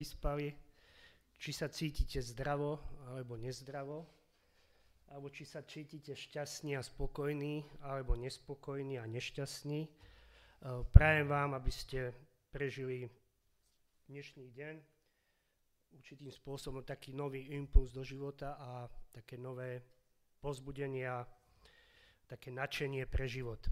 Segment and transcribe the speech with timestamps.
[0.00, 0.56] vyspali,
[1.36, 2.80] či sa cítite zdravo
[3.12, 4.08] alebo nezdravo,
[5.12, 9.80] alebo či sa cítite šťastní a spokojní, alebo nespokojní a nešťastní.
[9.84, 9.90] E,
[10.88, 12.16] prajem vám, aby ste
[12.48, 13.12] prežili
[14.08, 14.74] dnešný deň
[16.00, 19.84] určitým spôsobom taký nový impuls do života a také nové
[20.40, 21.28] pozbudenia,
[22.24, 23.60] také nadšenie pre život.
[23.68, 23.70] E,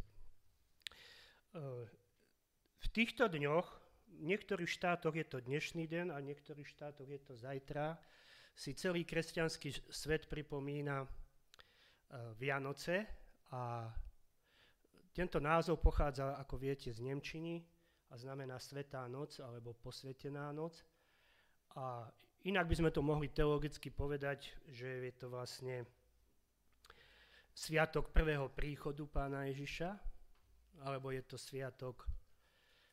[2.76, 7.20] v týchto dňoch v niektorých štátoch je to dnešný deň a v niektorých štátoch je
[7.20, 8.00] to zajtra,
[8.58, 11.08] si celý kresťanský svet pripomína uh,
[12.34, 13.06] Vianoce
[13.54, 13.86] a
[15.14, 17.62] tento názov pochádza, ako viete, z Nemčiny
[18.10, 20.82] a znamená Svetá noc alebo Posvetená noc.
[21.74, 22.06] A
[22.46, 25.86] inak by sme to mohli teologicky povedať, že je to vlastne
[27.50, 29.90] sviatok prvého príchodu pána Ježiša,
[30.86, 32.06] alebo je to sviatok,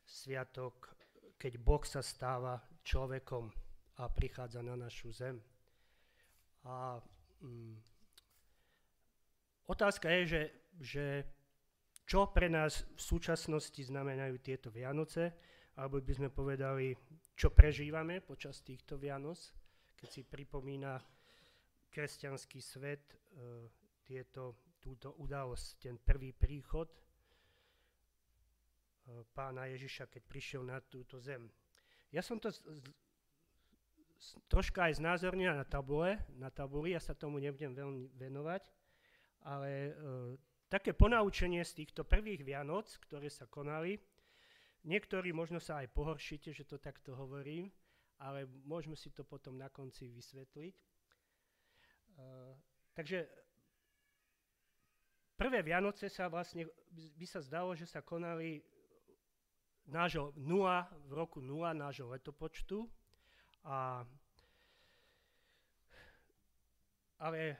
[0.01, 0.94] sviatok
[1.35, 3.51] keď Boh sa stáva človekom
[3.99, 5.39] a prichádza na našu zem.
[6.65, 6.99] A
[7.41, 7.75] mm,
[9.69, 10.43] otázka je, že,
[10.81, 11.05] že
[12.05, 15.33] čo pre nás v súčasnosti znamenajú tieto Vianoce,
[15.75, 16.95] alebo by sme povedali,
[17.35, 19.37] čo prežívame počas týchto Vianoc,
[19.95, 21.01] keď si pripomína
[21.91, 23.17] kresťanský svet e,
[24.03, 26.91] tieto, túto udalosť, ten prvý príchod
[29.33, 31.49] pána Ježiša, keď prišiel na túto zem.
[32.09, 32.61] Ja som to z,
[34.17, 38.63] z, troška aj znázornil na tabule, na tabuli, ja sa tomu nebudem veľmi venovať,
[39.45, 39.91] ale e,
[40.71, 44.01] také ponaučenie z týchto prvých Vianoc, ktoré sa konali,
[44.85, 47.69] niektorí možno sa aj pohoršíte, že to takto hovorím,
[48.21, 50.75] ale môžeme si to potom na konci vysvetliť.
[50.75, 50.83] E,
[52.95, 53.27] takže
[55.35, 58.63] prvé Vianoce sa vlastne, by sa zdalo, že sa konali
[59.87, 62.89] nášho 0, v roku 0 nášho letopočtu.
[63.65, 64.05] A,
[67.21, 67.55] ale e,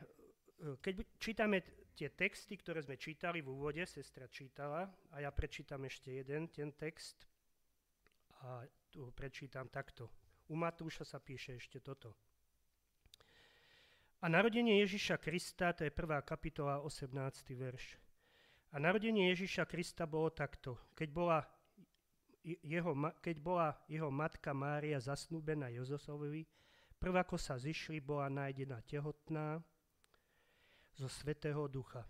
[0.82, 1.62] keď čítame
[1.96, 6.76] tie texty, ktoré sme čítali v úvode, sestra čítala, a ja prečítam ešte jeden ten
[6.76, 7.24] text,
[8.44, 10.12] a tu prečítam takto.
[10.52, 12.14] U Matúša sa píše ešte toto.
[14.22, 17.14] A narodenie Ježiša Krista, to je prvá kapitola, 18.
[17.58, 17.98] verš.
[18.74, 20.78] A narodenie Ježiša Krista bolo takto.
[20.94, 21.42] Keď bola
[22.46, 26.46] jeho, keď bola jeho matka Mária zasnúbená Jozefovi,
[27.02, 29.58] prv ako sa zišli, bola nájdená tehotná
[30.94, 32.06] zo Svetého Ducha.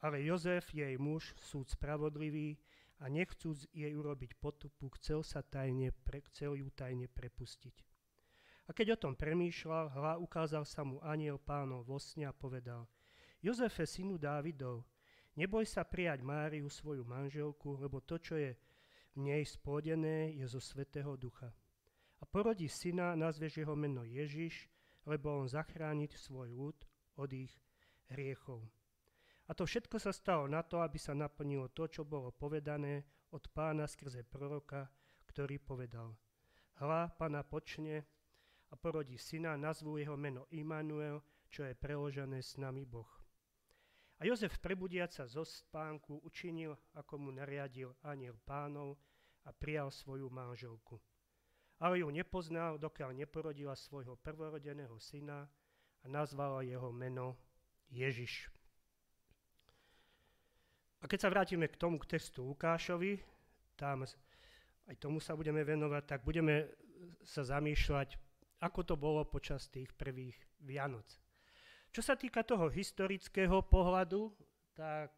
[0.00, 2.56] Ale Jozef, jej muž, súd spravodlivý
[3.00, 7.76] a nechcúc jej urobiť potupu, chcel, sa tajne pre, chcel ju tajne prepustiť.
[8.68, 12.86] A keď o tom premýšľal, hla ukázal sa mu aniel pánov vo sne a povedal
[13.42, 14.86] Jozefe, synu Dávidov,
[15.34, 18.54] neboj sa prijať Máriu, svoju manželku, lebo to, čo je
[19.14, 21.50] v nej splodené je zo Svetého Ducha.
[22.20, 24.68] A porodí syna, nazveš jeho meno Ježiš,
[25.08, 26.76] lebo on zachrániť svoj ľud
[27.16, 27.52] od ich
[28.12, 28.68] hriechov.
[29.48, 33.02] A to všetko sa stalo na to, aby sa naplnilo to, čo bolo povedané
[33.34, 34.86] od pána skrze proroka,
[35.26, 36.14] ktorý povedal.
[36.78, 38.06] Hla pána počne
[38.70, 41.18] a porodí syna, nazvú jeho meno Immanuel,
[41.50, 43.19] čo je preložené s nami Boh.
[44.20, 49.00] A Jozef prebudiac sa zo spánku učinil, ako mu nariadil aniel pánov
[49.48, 51.00] a prijal svoju manželku.
[51.80, 55.48] Ale ju nepoznal, dokiaľ neporodila svojho prvorodeného syna
[56.04, 57.40] a nazvala jeho meno
[57.88, 58.52] Ježiš.
[61.00, 63.24] A keď sa vrátime k tomu k textu Lukášovi,
[63.80, 64.04] tam
[64.84, 66.68] aj tomu sa budeme venovať, tak budeme
[67.24, 68.20] sa zamýšľať,
[68.60, 71.08] ako to bolo počas tých prvých Vianoc.
[71.90, 74.30] Čo sa týka toho historického pohľadu,
[74.78, 75.10] tak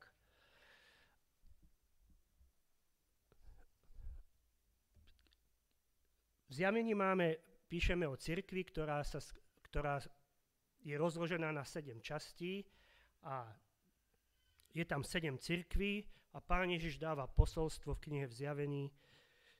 [6.48, 7.36] v zjavení máme,
[7.68, 9.20] píšeme o cirkvi, ktorá, sa,
[9.68, 10.00] ktorá
[10.80, 12.64] je rozložená na sedem častí
[13.20, 13.44] a
[14.72, 18.84] je tam sedem cirkví a Pán Ježiš dáva posolstvo v knihe v zjavení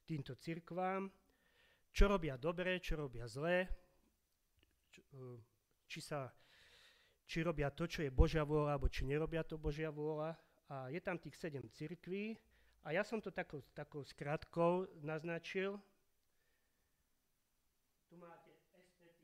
[0.09, 1.13] týmto cirkvám,
[1.93, 3.69] čo robia dobre, čo robia zlé,
[5.85, 6.33] či sa
[7.27, 10.37] či robia to, čo je Božia vôľa, alebo či nerobia to Božia vôľa.
[10.73, 12.37] A je tam tých sedem cirkví
[12.83, 15.79] a ja som to takou, takou skratkou naznačil.
[18.11, 18.51] Tu máte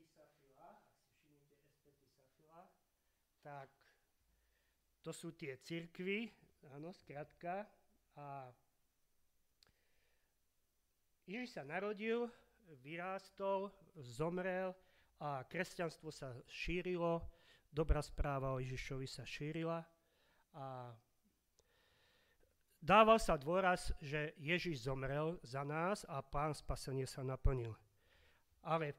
[0.09, 2.61] Safila, ak si všimnete Safila,
[3.43, 3.69] tak
[5.03, 6.31] to sú tie cirkvy,
[6.71, 7.67] áno, skratka.
[8.15, 8.51] A
[11.29, 12.25] Ježiš sa narodil,
[12.81, 14.73] vyrástol, zomrel
[15.19, 17.21] a kresťanstvo sa šírilo
[17.69, 19.85] dobrá správa o Ježišovi sa šírila
[20.53, 20.93] a
[22.81, 27.73] dával sa dôraz, že Ježiš zomrel za nás a plán spasenia sa naplnil.
[28.59, 28.93] ale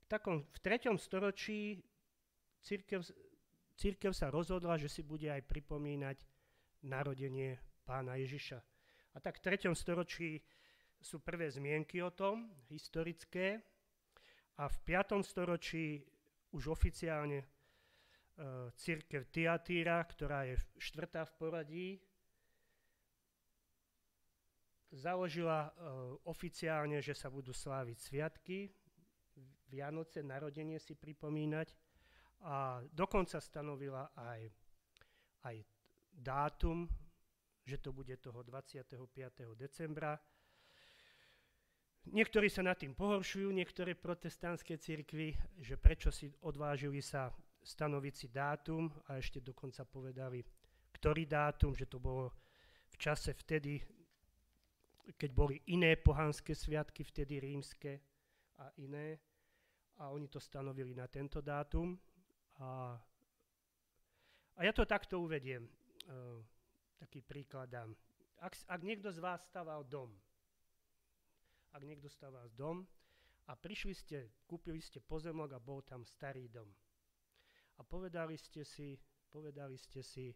[0.00, 1.84] v, takom, v treťom storočí
[2.64, 3.04] církev,
[3.76, 6.24] církev sa rozhodla, že si bude aj pripomínať
[6.82, 8.58] narodenie pána Ježiša.
[9.12, 10.40] A tak v treťom storočí
[11.02, 13.60] sú prvé zmienky o tom, historické,
[14.60, 15.24] a v 5.
[15.24, 16.04] storočí
[16.52, 17.44] už oficiálne
[18.74, 21.88] církev Tiatýra, ktorá je štvrtá v poradí,
[24.92, 25.70] založila e,
[26.28, 28.58] oficiálne, že sa budú sláviť sviatky,
[29.72, 31.72] Vianoce, narodenie si pripomínať
[32.44, 34.52] a dokonca stanovila aj,
[35.48, 35.56] aj
[36.12, 36.84] dátum,
[37.64, 39.00] že to bude toho 25.
[39.56, 40.20] decembra
[42.10, 47.30] Niektorí sa nad tým pohoršujú, niektoré protestantské cirkvy, že prečo si odvážili sa
[47.62, 50.42] stanoviť si dátum a ešte dokonca povedali,
[50.92, 52.30] ktorý dátum, že to bolo
[52.90, 53.80] v čase vtedy,
[55.16, 57.98] keď boli iné pohanské sviatky, vtedy rímske
[58.58, 59.18] a iné.
[59.98, 61.94] A oni to stanovili na tento dátum.
[62.58, 62.98] A,
[64.56, 65.66] a ja to takto uvediem.
[66.06, 66.42] Uh,
[66.98, 67.94] taký príklad dám.
[68.42, 70.10] Ak, ak niekto z vás staval dom,
[71.72, 72.84] ak niekto stáva z dom
[73.48, 76.68] a prišli ste, kúpili ste pozemok a bol tam starý dom.
[77.78, 78.98] A povedali ste si,
[79.30, 80.28] povedali ste si,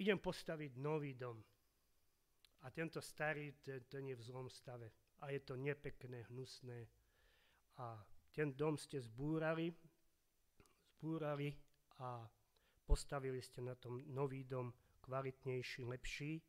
[0.00, 1.36] idem postaviť nový dom.
[2.60, 4.92] A tento starý, ten, ten je v zlom stave.
[5.20, 6.88] A je to nepekné, hnusné.
[7.80, 7.96] A
[8.32, 9.72] ten dom ste zbúrali,
[11.00, 11.52] zbúrali
[12.00, 12.24] a
[12.84, 16.40] postavili ste na tom nový dom, kvalitnejší, lepší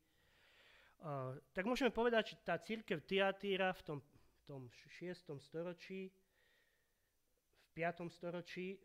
[1.54, 4.62] tak môžeme povedať, že tá církev Tiatýra v tom, v tom
[5.02, 5.34] 6.
[5.42, 6.14] storočí,
[7.58, 8.06] v 5.
[8.14, 8.78] storočí,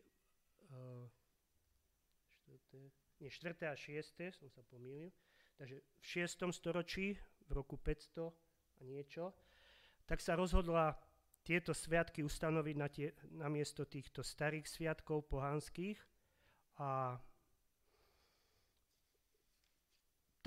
[0.71, 1.07] uh,
[2.47, 2.91] 4.
[3.19, 3.53] nie 4.
[3.67, 4.37] a 6.
[4.37, 5.11] som sa pomýlil,
[5.57, 6.47] takže v 6.
[6.53, 7.17] storočí,
[7.47, 8.31] v roku 500
[8.77, 9.33] a niečo,
[10.07, 10.95] tak sa rozhodla
[11.43, 15.99] tieto sviatky ustanoviť na, tie, na miesto týchto starých sviatkov pohanských
[16.83, 17.19] a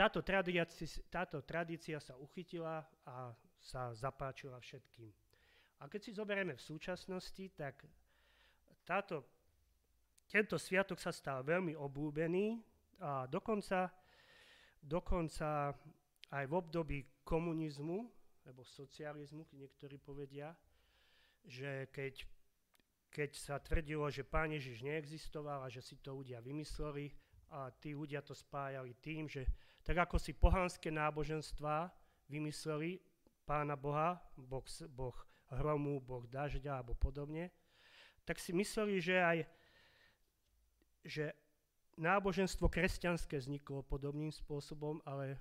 [0.01, 0.65] Táto tradícia,
[1.13, 5.13] táto tradícia sa uchytila a sa zapáčila všetkým.
[5.85, 7.85] A keď si zoberieme v súčasnosti, tak
[8.89, 9.29] táto,
[10.31, 12.63] tento sviatok sa stal veľmi obľúbený
[13.03, 13.91] a dokonca,
[14.79, 15.75] dokonca
[16.31, 18.07] aj v období komunizmu,
[18.47, 20.55] alebo socializmu, niektorí povedia,
[21.43, 22.23] že keď,
[23.11, 27.11] keď sa tvrdilo, že Pán Ježiš neexistoval a že si to ľudia vymysleli
[27.51, 29.43] a tí ľudia to spájali tým, že
[29.83, 31.91] tak ako si pohanské náboženstva
[32.31, 33.03] vymysleli
[33.43, 34.63] pána Boha, boh,
[34.95, 35.17] boh
[35.59, 37.51] hromu, boh dažďa alebo podobne,
[38.23, 39.39] tak si mysleli, že aj
[41.05, 41.33] že
[42.01, 45.37] náboženstvo kresťanské vzniklo podobným spôsobom, ale,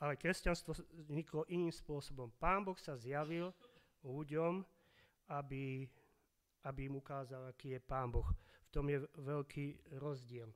[0.00, 0.72] ale kresťanstvo
[1.06, 2.32] vzniklo iným spôsobom.
[2.40, 3.52] Pán Boh sa zjavil
[4.00, 4.64] ľuďom,
[5.28, 5.84] aby,
[6.64, 8.26] aby im ukázal, aký je Pán Boh.
[8.66, 10.48] V tom je veľký rozdiel.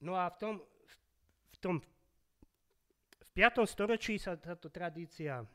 [0.00, 0.54] No a v tom,
[1.52, 1.76] v tom
[3.16, 3.64] v 5.
[3.68, 5.46] storočí sa táto tradícia e,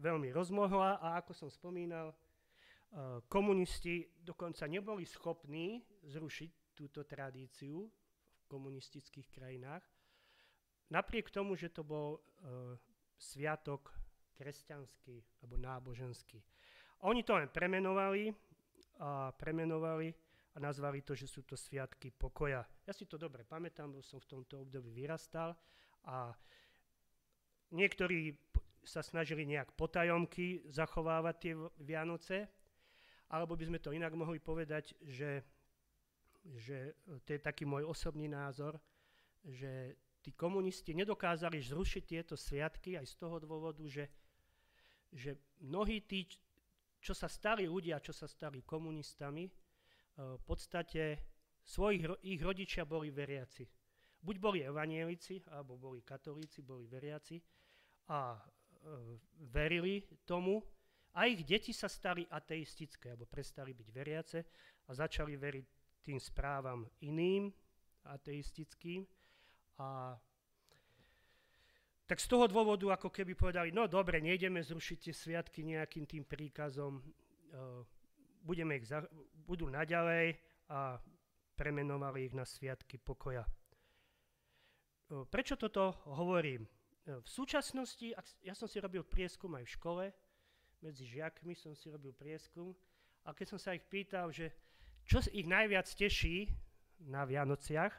[0.00, 2.12] veľmi rozmohla a ako som spomínal,
[3.30, 9.84] komunisti dokonca neboli schopní zrušiť túto tradíciu v komunistických krajinách,
[10.90, 12.20] napriek tomu, že to bol e,
[13.14, 13.94] sviatok
[14.34, 16.42] kresťanský alebo náboženský.
[17.06, 18.32] Oni to len premenovali
[19.00, 20.12] a premenovali
[20.50, 22.66] a nazvali to, že sú to sviatky pokoja.
[22.84, 25.54] Ja si to dobre pamätám, bo som v tomto období vyrastal
[26.04, 26.34] a
[27.70, 28.34] niektorí
[28.82, 31.54] sa snažili nejak potajomky zachovávať tie
[31.84, 32.59] Vianoce,
[33.30, 35.42] alebo by sme to inak mohli povedať, že,
[36.58, 38.78] že to je taký môj osobný názor,
[39.46, 44.10] že tí komunisti nedokázali zrušiť tieto sviatky aj z toho dôvodu, že,
[45.14, 46.28] že mnohí tí,
[47.00, 49.48] čo sa stali ľudia, čo sa stali komunistami,
[50.20, 51.16] v podstate
[51.64, 53.64] svojich, ich rodičia boli veriaci.
[54.20, 57.40] Buď boli evanielici, alebo boli katolíci, boli veriaci
[58.12, 58.40] a e,
[59.48, 60.60] verili tomu
[61.14, 64.38] a ich deti sa stali ateistické, alebo prestali byť veriace
[64.86, 65.66] a začali veriť
[66.06, 67.50] tým správam iným,
[68.06, 69.04] ateistickým.
[69.80, 70.14] A
[72.06, 76.24] tak z toho dôvodu, ako keby povedali, no dobre, nejdeme zrušiť tie sviatky nejakým tým
[76.26, 77.82] príkazom, uh,
[78.42, 79.04] budeme ich za,
[79.46, 80.38] budú naďalej
[80.72, 80.96] a
[81.58, 83.44] premenovali ich na Sviatky pokoja.
[85.10, 86.64] Prečo toto hovorím?
[87.04, 88.14] V súčasnosti,
[88.46, 90.04] ja som si robil prieskum aj v škole,
[90.80, 92.72] medzi žiakmi som si robil prieskum
[93.24, 94.52] a keď som sa ich pýtal, že
[95.04, 96.48] čo ich najviac teší
[97.08, 97.92] na Vianociach,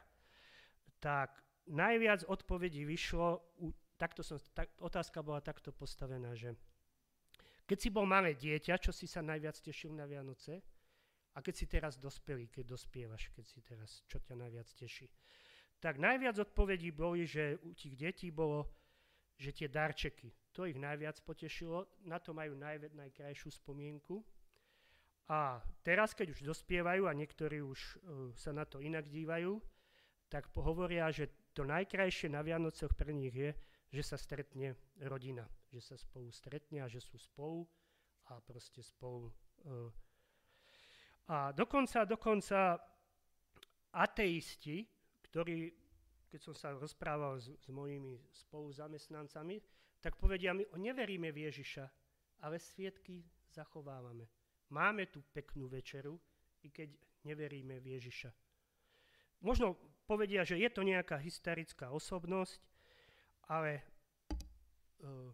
[1.02, 1.34] tak
[1.66, 3.42] najviac odpovedí vyšlo,
[3.98, 6.54] takto som, tak, otázka bola takto postavená, že
[7.62, 10.60] Keď si bol malé dieťa, čo si sa najviac tešil na Vianoce?
[11.32, 15.08] A keď si teraz dospelý, keď dospievaš, keď si teraz, čo ťa najviac teší?
[15.80, 18.68] Tak najviac odpovedí boli, že u tých detí bolo,
[19.40, 24.20] že tie darčeky, to ich najviac potešilo, na to majú naj, najkrajšiu spomienku.
[25.32, 29.56] A teraz, keď už dospievajú a niektorí už uh, sa na to inak dívajú,
[30.28, 33.52] tak hovoria, že to najkrajšie na Vianococh pre nich je,
[33.92, 37.68] že sa stretne rodina, že sa spolu stretne a že sú spolu
[38.32, 39.32] a proste spolu.
[39.64, 39.88] Uh,
[41.32, 42.76] a dokonca, dokonca
[43.92, 44.84] ateisti,
[45.28, 45.70] ktorí,
[46.28, 49.60] keď som sa rozprával s, s mojimi spoluzamestnancami,
[50.02, 51.86] tak povedia, my neveríme v Ježiša,
[52.42, 53.22] ale svietky
[53.54, 54.26] zachovávame.
[54.74, 56.18] Máme tu peknú večeru,
[56.66, 56.90] i keď
[57.22, 58.30] neveríme v Ježiša.
[59.46, 62.58] Možno povedia, že je to nejaká historická osobnosť,
[63.46, 63.82] ale,
[65.06, 65.30] uh,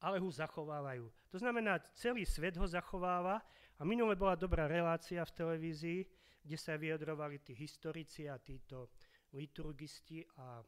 [0.00, 1.08] ale ho zachovávajú.
[1.28, 3.44] To znamená, celý svet ho zachováva
[3.76, 6.00] a minule bola dobrá relácia v televízii,
[6.40, 8.88] kde sa vyjadrovali tí historici a títo
[9.36, 10.64] liturgisti a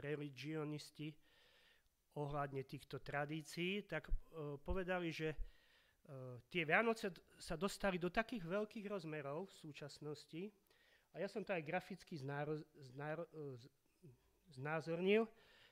[0.00, 1.12] religionisti,
[2.18, 8.86] ohľadne týchto tradícií, tak uh, povedali, že uh, tie Vianoce sa dostali do takých veľkých
[8.90, 10.42] rozmerov v súčasnosti,
[11.10, 12.62] a ja som to aj graficky znáro,
[12.94, 13.58] znáro, uh,
[14.50, 15.26] znázornil,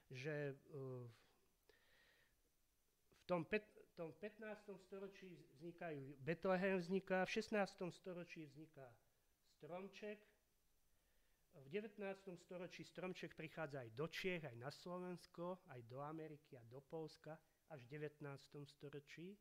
[0.09, 0.54] že
[3.18, 3.66] v tom, pet,
[3.99, 4.78] tom 15.
[4.88, 7.90] storočí vznikajú, Betlehem vzniká, v 16.
[7.90, 8.87] storočí vzniká
[9.59, 10.23] stromček,
[11.65, 12.38] v 19.
[12.38, 17.38] storočí stromček prichádza aj do Čiech, aj na Slovensko, aj do Ameriky a do Polska,
[17.69, 18.23] až v 19.
[18.65, 19.35] storočí.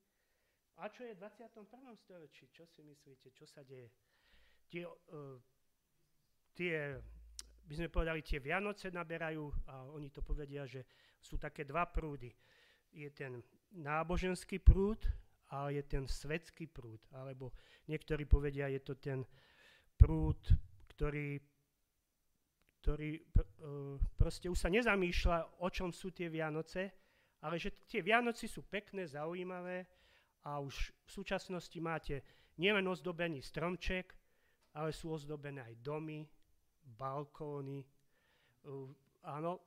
[0.77, 1.65] A čo je v 21.
[1.97, 2.49] storočí?
[2.53, 3.33] Čo si myslíte?
[3.33, 3.89] Čo sa deje?
[4.69, 5.37] Tie, uh,
[6.53, 7.01] tie
[7.67, 10.85] by sme povedali, tie Vianoce naberajú, a oni to povedia, že
[11.19, 12.31] sú také dva prúdy.
[12.93, 13.43] Je ten
[13.75, 15.03] náboženský prúd
[15.51, 17.03] a je ten svetský prúd.
[17.11, 17.51] Alebo
[17.91, 19.25] niektorí povedia, je to ten
[19.99, 20.39] prúd,
[20.95, 21.56] ktorý
[22.81, 26.93] ktorý pr- uh, proste už sa nezamýšľa, o čom sú tie Vianoce,
[27.41, 29.85] ale že tie Vianoci sú pekné, zaujímavé
[30.45, 32.23] a už v súčasnosti máte
[32.57, 34.15] nielen ozdobený stromček,
[34.77, 36.25] ale sú ozdobené aj domy,
[36.97, 37.83] balkóny.
[38.63, 38.89] Uh,
[39.25, 39.59] áno,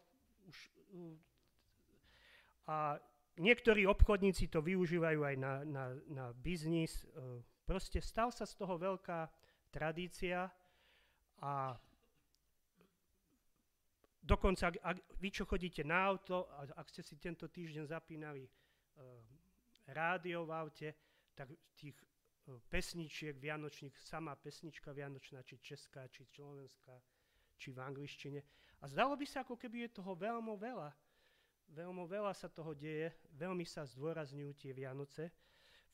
[0.49, 0.57] už,
[0.97, 1.15] uh,
[2.71, 2.77] a
[3.39, 7.05] niektorí obchodníci to využívajú aj na, na, na biznis.
[7.15, 9.31] Uh, proste stal sa z toho veľká
[9.71, 10.51] tradícia
[11.41, 11.79] a
[14.21, 16.45] Dokonca, ak, ak vy čo chodíte na auto,
[16.77, 18.53] ak ste si tento týždeň zapínali uh,
[19.89, 20.89] rádio v aute,
[21.33, 27.01] tak tých uh, pesničiek vianočných, sama pesnička vianočná, či česká, či slovenská,
[27.57, 28.41] či v angličtine.
[28.81, 30.93] A zdalo by sa, ako keby je toho veľmi veľa.
[31.71, 35.31] Veľmi veľa sa toho deje, veľmi sa zdôrazňujú tie Vianoce,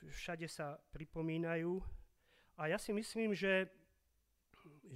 [0.01, 1.77] všade sa pripomínajú.
[2.57, 3.69] A ja si myslím, že,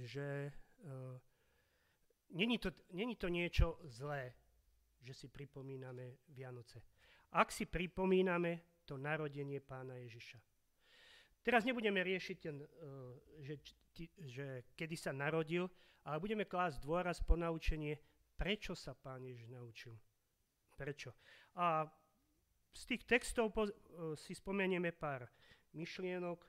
[0.01, 0.49] že
[0.81, 1.21] uh,
[2.31, 4.33] není to, není to niečo zlé,
[5.01, 6.81] že si pripomíname Vianoce.
[7.31, 10.39] Ak si pripomíname to narodenie pána Ježiša.
[11.41, 12.67] Teraz nebudeme riešiť ten, uh,
[13.41, 13.55] že,
[14.19, 14.45] že
[14.75, 15.71] kedy sa narodil,
[16.05, 17.97] ale budeme klásť dôraz po naučenie,
[18.37, 19.93] prečo sa pán Ježiš naučil.
[20.77, 21.13] Prečo.
[21.57, 21.85] A
[22.73, 23.73] z tých textov po, uh,
[24.19, 25.25] si spomenieme pár
[25.73, 26.45] myšlienok,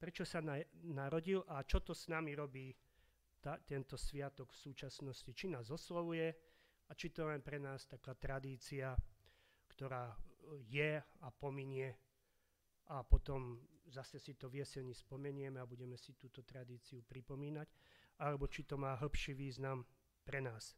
[0.00, 2.72] prečo sa na, narodil a čo to s nami robí
[3.40, 6.28] ta, tento sviatok v súčasnosti, či nás oslovuje
[6.86, 8.92] a či to len pre nás taká tradícia,
[9.72, 10.12] ktorá
[10.68, 11.96] je a pominie
[12.90, 17.68] a potom zase si to v jeseni spomenieme a budeme si túto tradíciu pripomínať,
[18.22, 19.86] alebo či to má hĺbší význam
[20.26, 20.74] pre nás.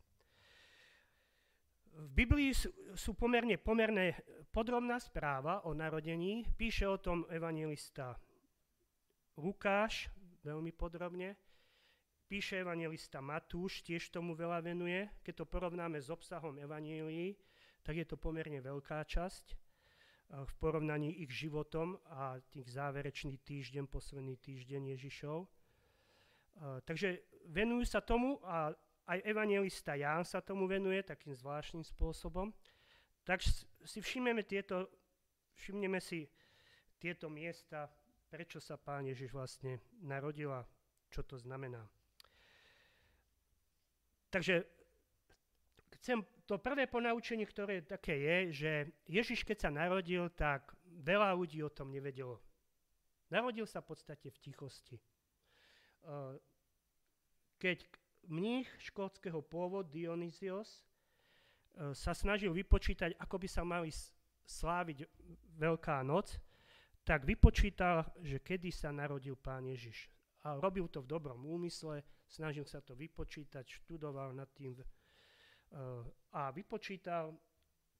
[1.92, 4.16] V Biblii sú, sú pomerne, pomerne
[4.48, 6.48] podrobná správa o narodení.
[6.56, 8.16] Píše o tom evangelista
[9.36, 10.08] Lukáš
[10.40, 11.36] veľmi podrobne
[12.32, 15.04] píše evangelista Matúš, tiež tomu veľa venuje.
[15.20, 17.36] Keď to porovnáme s obsahom evangelii,
[17.84, 19.56] tak je to pomerne veľká časť eh,
[20.40, 25.44] v porovnaní ich životom a tých záverečný týždeň, posledný týždeň Ježišov.
[25.44, 27.20] Eh, takže
[27.52, 28.72] venujú sa tomu a
[29.12, 32.48] aj evangelista Ján sa tomu venuje takým zvláštnym spôsobom.
[33.28, 33.44] Tak
[33.84, 34.88] si všimneme tieto,
[35.60, 36.32] všimneme si
[36.96, 37.92] tieto miesta,
[38.32, 40.64] prečo sa Pán Ježiš vlastne narodil a
[41.12, 41.84] čo to znamená.
[44.32, 44.64] Takže
[46.00, 48.72] chcem, to prvé ponaučenie, ktoré také je, že
[49.04, 50.72] Ježiš, keď sa narodil, tak
[51.04, 52.40] veľa ľudí o tom nevedelo.
[53.28, 54.96] Narodil sa v podstate v tichosti.
[57.60, 57.78] Keď
[58.32, 60.80] mních škótskeho pôvodu Dionysios
[61.92, 63.92] sa snažil vypočítať, ako by sa mali
[64.44, 65.08] sláviť
[65.60, 66.40] Veľká noc,
[67.04, 70.08] tak vypočítal, že kedy sa narodil pán Ježiš.
[70.42, 74.84] A robil to v dobrom úmysle, snažil sa to vypočítať, študoval nad tým uh,
[76.32, 77.36] a vypočítal.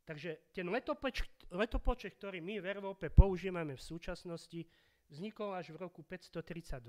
[0.02, 1.22] Takže ten letopoč,
[1.52, 4.64] letopočet, ktorý my v Európe používame v súčasnosti,
[5.12, 6.80] vznikol až v roku 532.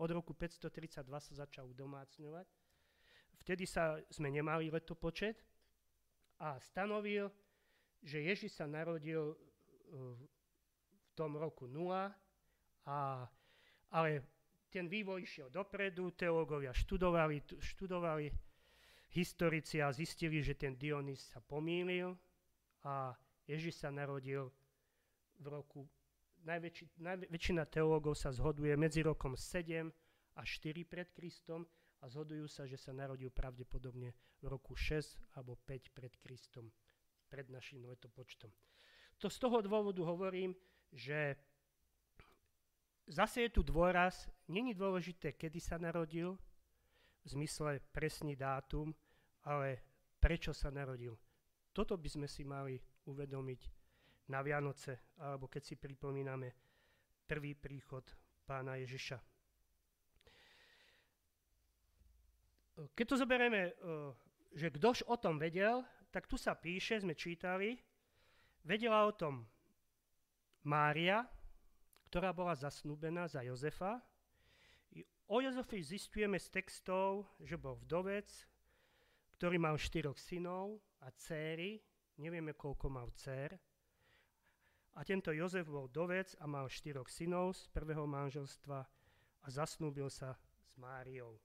[0.00, 2.48] Od roku 532 sa začal udomácňovať.
[3.44, 5.38] Vtedy sa, sme nemali letopočet
[6.40, 7.28] a stanovil,
[8.00, 10.16] že Ježiš sa narodil uh,
[10.90, 12.10] v tom roku 0,
[12.86, 13.26] a,
[13.90, 14.22] ale
[14.70, 18.32] ten vývoj išiel dopredu, teológovia študovali, študovali
[19.14, 22.12] historici a zistili, že ten Dionys sa pomýlil
[22.82, 23.14] a
[23.46, 24.50] Ježiš sa narodil
[25.38, 25.86] v roku,
[26.42, 29.86] najväčši, najvä, väčšina teológov sa zhoduje medzi rokom 7
[30.36, 31.64] a 4 pred Kristom
[32.02, 36.68] a zhodujú sa, že sa narodil pravdepodobne v roku 6 alebo 5 pred Kristom,
[37.30, 38.52] pred našim letopočtom.
[39.18, 40.52] To z toho dôvodu hovorím,
[40.92, 41.40] že
[43.06, 46.38] zase je tu dôraz, není dôležité, kedy sa narodil,
[47.26, 48.94] v zmysle presný dátum,
[49.42, 49.82] ale
[50.22, 51.18] prečo sa narodil.
[51.74, 53.60] Toto by sme si mali uvedomiť
[54.30, 56.54] na Vianoce, alebo keď si pripomíname
[57.26, 58.06] prvý príchod
[58.46, 59.18] pána Ježiša.
[62.94, 63.74] Keď to zoberieme,
[64.54, 65.82] že kdož o tom vedel,
[66.14, 67.74] tak tu sa píše, sme čítali,
[68.62, 69.42] vedela o tom
[70.62, 71.26] Mária,
[72.16, 74.00] ktorá bola zasnúbená za Jozefa.
[75.28, 78.24] O Jozefi zistujeme z textov, že bol vdovec,
[79.36, 81.76] ktorý mal štyroch synov a céry,
[82.16, 83.60] nevieme koľko mal cér.
[84.96, 88.80] A tento Jozef bol dovec a mal štyroch synov z prvého manželstva
[89.44, 91.36] a zasnúbil sa s Máriou.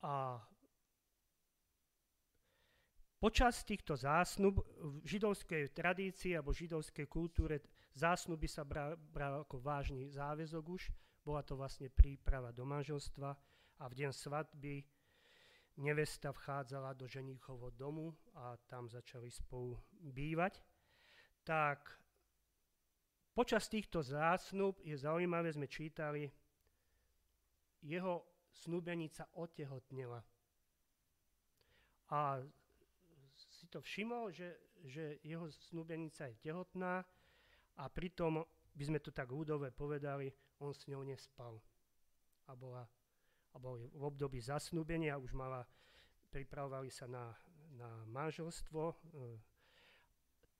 [0.00, 0.40] A
[3.20, 7.60] počas týchto zásnub v židovskej tradícii alebo židovskej kultúre
[7.94, 10.82] Zásnuby sa bral, bral ako vážny záväzok už,
[11.22, 13.30] bola to vlastne príprava do manželstva
[13.78, 14.82] a v deň svadby
[15.78, 19.78] nevesta vchádzala do ženíchovho domu a tam začali spolu
[20.10, 20.58] bývať.
[21.46, 21.86] Tak
[23.30, 26.30] počas týchto zásnub je zaujímavé, sme čítali,
[27.82, 30.18] jeho snúbenica otehotnela.
[32.10, 32.42] A
[33.34, 37.06] si to všimol, že, že jeho snúbenica je tehotná
[37.78, 38.42] a pritom
[38.74, 40.30] by sme to tak ľudové povedali,
[40.62, 41.58] on s ňou nespal.
[42.50, 42.84] A bola,
[43.54, 45.64] a bol v období zasnúbenia, už mala,
[46.30, 47.30] pripravovali sa na,
[47.78, 48.94] na manželstvo, e,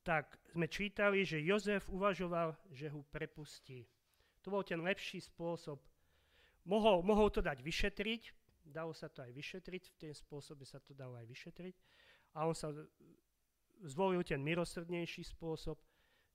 [0.05, 3.89] tak sme čítali, že Jozef uvažoval, že ho prepustí.
[4.45, 5.81] To bol ten lepší spôsob.
[6.69, 8.23] Mohol, mohol to dať vyšetriť,
[8.69, 11.77] dalo sa to aj vyšetriť, v tom spôsobe sa to dalo aj vyšetriť.
[12.37, 12.73] A on sa
[13.85, 15.81] zvolil ten milosrdnejší spôsob,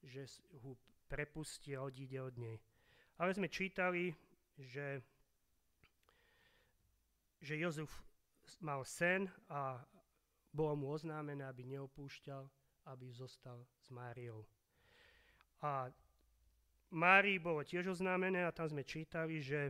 [0.04, 0.26] že
[0.64, 0.78] ho
[1.10, 2.58] prepustí a odíde od nej.
[3.20, 4.16] Ale sme čítali,
[4.56, 5.04] že,
[7.42, 7.92] že Jozef
[8.64, 9.82] mal sen a
[10.54, 12.48] bolo mu oznámené, aby neopúšťal,
[12.90, 14.46] aby zostal s Máriou.
[15.62, 15.92] A
[16.90, 19.70] Márii bolo tiež oznámené a tam sme čítali, že,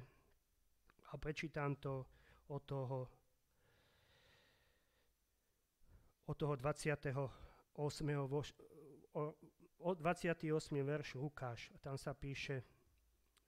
[1.11, 2.07] a prečítam to
[2.47, 2.99] od toho,
[6.31, 7.11] od toho 28.
[8.29, 8.39] Vo,
[9.13, 9.21] o,
[9.79, 10.43] 28.
[10.83, 12.63] verš Lukáš, tam sa píše,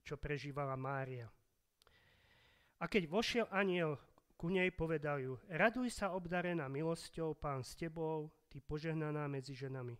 [0.01, 1.27] čo prežívala Mária.
[2.81, 3.99] A keď vošiel aniel
[4.39, 9.93] ku nej, povedal ju, raduj sa obdarená milosťou, pán s tebou, ty požehnaná medzi ženami.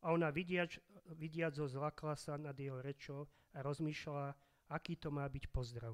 [0.00, 0.80] A ona vidiac,
[1.12, 4.32] vidiac zo zlakla sa nad jeho rečou a rozmýšľala,
[4.72, 5.92] aký to má byť pozdrav.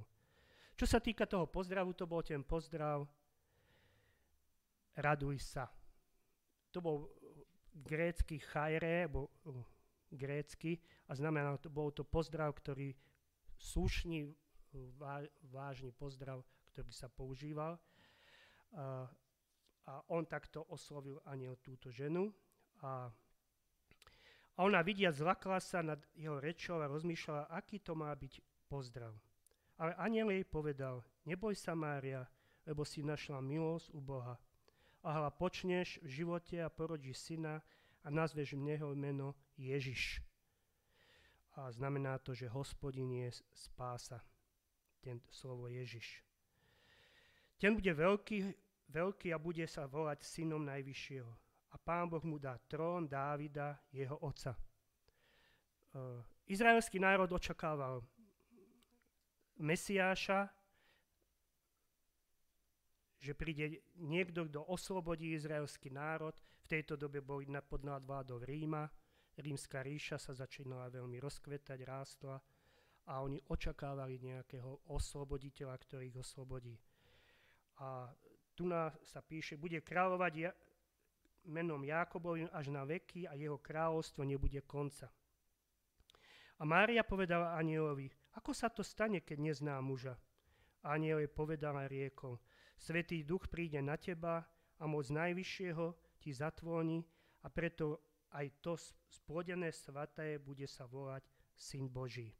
[0.79, 3.03] Čo sa týka toho pozdravu, to bol ten pozdrav
[4.98, 5.66] raduj sa.
[6.70, 6.96] To bol
[7.74, 9.31] grécky chajre, bo
[10.12, 12.94] grécky a znamená to, bol to pozdrav, ktorý
[13.59, 14.33] slušný,
[15.51, 17.81] vážny pozdrav, ktorý sa používal.
[18.77, 19.09] A,
[19.88, 22.29] a on takto oslovil aniel túto ženu
[22.85, 23.09] a,
[24.55, 29.16] a ona vidia zlakla sa nad jeho rečou a rozmýšľala, aký to má byť pozdrav.
[29.79, 32.27] Ale aniel jej povedal, neboj sa Mária,
[32.66, 34.37] lebo si našla milosť u Boha.
[35.07, 37.62] A hla počneš v živote a porodíš syna
[38.05, 40.23] a nazveš neho meno Ježiš.
[41.59, 44.23] A znamená to, že hospodin je spása.
[45.01, 46.23] Ten slovo Ježiš.
[47.59, 48.55] Ten bude veľký,
[48.91, 51.33] veľký a bude sa volať synom Najvyššieho.
[51.69, 54.55] A pán Boh mu dá trón Dávida, jeho otca.
[55.95, 58.05] Uh, izraelský národ očakával
[59.59, 60.47] Mesiáša,
[63.19, 66.39] že príde niekto, kto oslobodí izraelský národ.
[66.69, 68.85] Tejto dobe bol pod nadvládou Ríma.
[69.41, 72.37] rímska ríša sa začínala veľmi rozkvetať, rástla
[73.09, 76.77] a oni očakávali nejakého osloboditeľa, ktorý ich oslobodí.
[77.81, 78.13] A
[78.53, 78.69] tu
[79.01, 80.53] sa píše, bude kráľovať ja,
[81.49, 85.09] menom Jákobovým až na veky a jeho kráľovstvo nebude konca.
[86.61, 90.21] A Mária povedala anielovi, ako sa to stane, keď nezná muža?
[90.85, 92.37] Aniel jej povedala riekol,
[92.77, 94.45] Svetý duch príde na teba
[94.79, 97.01] a moc Najvyššieho ti zatvoni
[97.41, 98.05] a preto
[98.37, 98.77] aj to
[99.09, 101.25] splodené svaté bude sa volať
[101.57, 102.37] Syn Boží.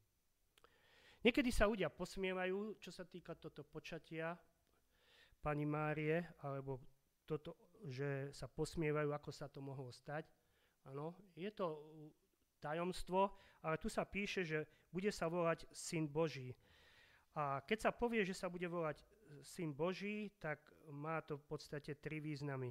[1.25, 4.37] Niekedy sa ľudia posmievajú, čo sa týka toto počatia
[5.41, 6.85] pani Márie, alebo
[7.25, 10.29] toto, že sa posmievajú, ako sa to mohlo stať.
[10.85, 11.89] Áno, je to
[12.61, 13.33] tajomstvo,
[13.65, 16.53] ale tu sa píše, že bude sa volať Syn Boží.
[17.33, 19.01] A keď sa povie, že sa bude volať
[19.41, 20.61] Syn Boží, tak
[20.93, 22.69] má to v podstate tri významy.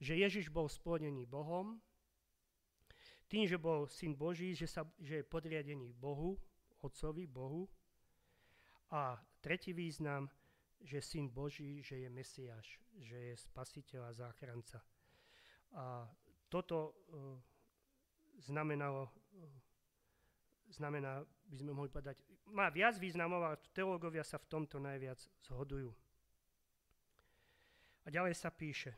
[0.00, 1.80] Že Ježiš bol splodený Bohom,
[3.32, 6.36] tým, že bol syn Boží, že, sa, že je podriadený Bohu,
[6.84, 7.64] Otcovi, Bohu.
[8.92, 10.28] A tretí význam,
[10.84, 14.84] že syn Boží, že je Mesiáš, že je spasiteľ a záchranca.
[15.72, 16.04] A
[16.52, 17.40] toto uh,
[18.36, 19.48] znamenalo, uh,
[20.68, 22.20] znamená, by sme mohli povedať,
[22.52, 25.88] má viac významov, ale teológovia sa v tomto najviac zhodujú.
[28.04, 28.92] A ďalej sa píše,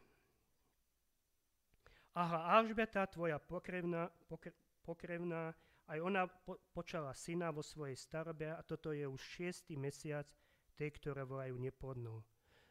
[2.14, 4.54] Aha, Alžbeta, tvoja pokrevná, pokre,
[4.86, 5.50] pokrevná,
[5.90, 10.30] aj ona po, počala syna vo svojej starobe a toto je už šiestý mesiac
[10.78, 12.22] tej, ktoré volajú neplodnou.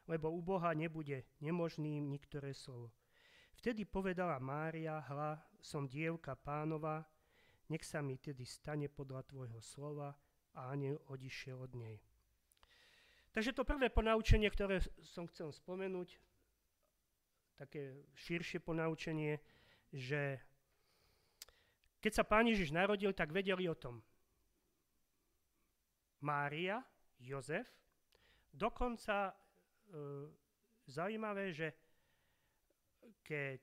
[0.08, 2.96] Lebo u Boha nebude nemožným niktoré slovo.
[3.60, 7.04] Vtedy povedala Mária, hla, som dievka pánova,
[7.68, 10.16] nech sa mi tedy stane podľa tvojho slova
[10.56, 12.00] a aniel odišiel od nej.
[13.36, 16.16] Takže to prvé ponaučenie, ktoré som chcel spomenúť,
[17.54, 19.38] také širšie ponaučenie,
[19.94, 20.42] že
[22.04, 24.04] keď sa pán Ježiš narodil, tak vedeli o tom
[26.24, 26.84] Mária,
[27.20, 27.68] Jozef,
[28.52, 29.34] dokonca e,
[30.88, 31.72] zaujímavé, že
[33.24, 33.60] keď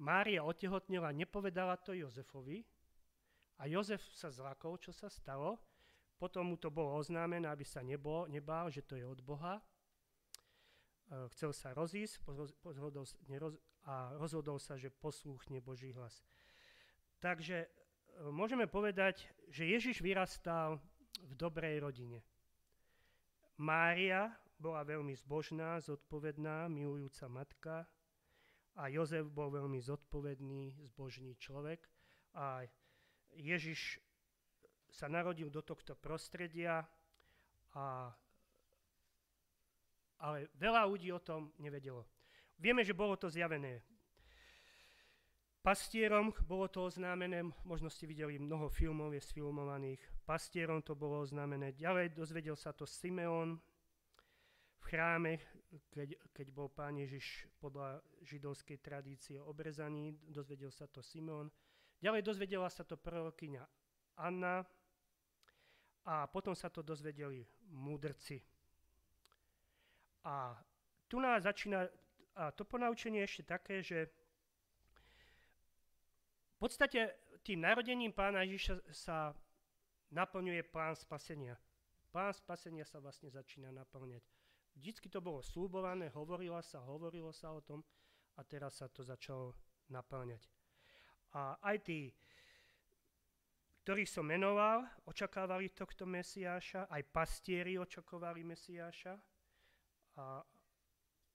[0.00, 2.64] Mária otehotnila, nepovedala to Jozefovi
[3.60, 5.60] a Jozef sa zlakol, čo sa stalo,
[6.16, 9.60] potom mu to bolo oznámené, aby sa nebol, nebál, že to je od Boha
[11.32, 12.24] chcel sa rozísť
[13.84, 16.24] a rozhodol sa, že poslúchne Boží hlas.
[17.20, 17.68] Takže e,
[18.32, 20.80] môžeme povedať, že Ježiš vyrastal
[21.24, 22.20] v dobrej rodine.
[23.60, 27.76] Mária bola veľmi zbožná, zodpovedná, milujúca matka
[28.74, 31.86] a Jozef bol veľmi zodpovedný, zbožný človek
[32.34, 32.66] a
[33.36, 34.00] Ježiš
[34.90, 36.86] sa narodil do tohto prostredia
[37.74, 38.14] a
[40.24, 42.08] ale veľa ľudí o tom nevedelo.
[42.56, 43.84] Vieme, že bolo to zjavené
[45.64, 51.72] pastierom, bolo to oznámené, možno ste videli mnoho filmov, je sfilmovaných, pastierom to bolo oznámené.
[51.72, 53.56] Ďalej dozvedel sa to Simeon
[54.76, 55.40] v chráme,
[55.88, 61.48] keď, keď bol pán Ježiš podľa židovskej tradície obrezaný, dozvedel sa to Simeon.
[61.96, 63.64] Ďalej dozvedela sa to prorokyňa
[64.20, 64.60] Anna
[66.04, 67.40] a potom sa to dozvedeli
[67.72, 68.53] múdrci.
[70.24, 70.56] A
[71.08, 71.88] tu nás začína,
[72.34, 74.08] a to ponaučenie ešte také, že
[76.54, 77.12] v podstate
[77.44, 79.36] tým narodením pána Ježiša sa
[80.08, 81.60] naplňuje plán spasenia.
[82.08, 84.24] Plán spasenia sa vlastne začína naplňať.
[84.74, 87.84] Vždycky to bolo slúbované, hovorilo sa, hovorilo sa o tom
[88.34, 89.54] a teraz sa to začalo
[89.92, 90.42] naplňať.
[91.34, 92.00] A aj tí,
[93.84, 99.18] ktorých som menoval, očakávali tohto Mesiáša, aj pastieri očakávali Mesiáša,
[100.16, 100.42] a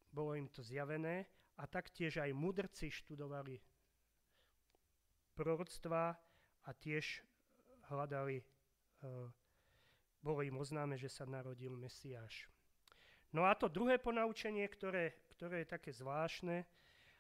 [0.10, 1.28] bolo im to zjavené
[1.60, 3.60] a taktiež aj mudrci študovali
[5.36, 6.16] proroctvá
[6.68, 7.24] a tiež
[7.92, 9.28] hľadali, uh,
[10.20, 12.52] bolo im oznáme, že sa narodil Mesiáš.
[13.32, 16.66] No a to druhé ponaučenie, ktoré, ktoré je také zvláštne,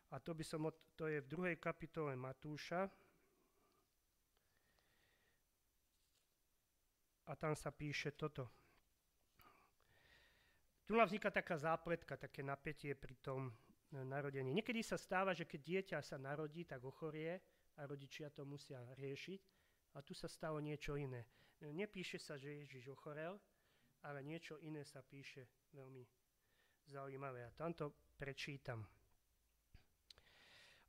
[0.09, 2.89] a to, by som od, to je v druhej kapitole Matúša,
[7.29, 8.58] a tam sa píše toto.
[10.89, 13.53] Tu vzniká taká zápletka, také napätie pri tom
[13.93, 14.49] e, narodení.
[14.49, 17.37] Niekedy sa stáva, že keď dieťa sa narodí, tak ochorie
[17.77, 19.41] a rodičia to musia riešiť.
[19.93, 21.29] A tu sa stalo niečo iné.
[21.61, 23.37] E, nepíše sa, že Ježiš ochorel,
[24.01, 25.45] ale niečo iné sa píše
[25.77, 26.01] veľmi
[26.89, 27.45] zaujímavé.
[27.45, 28.81] A tamto prečítam.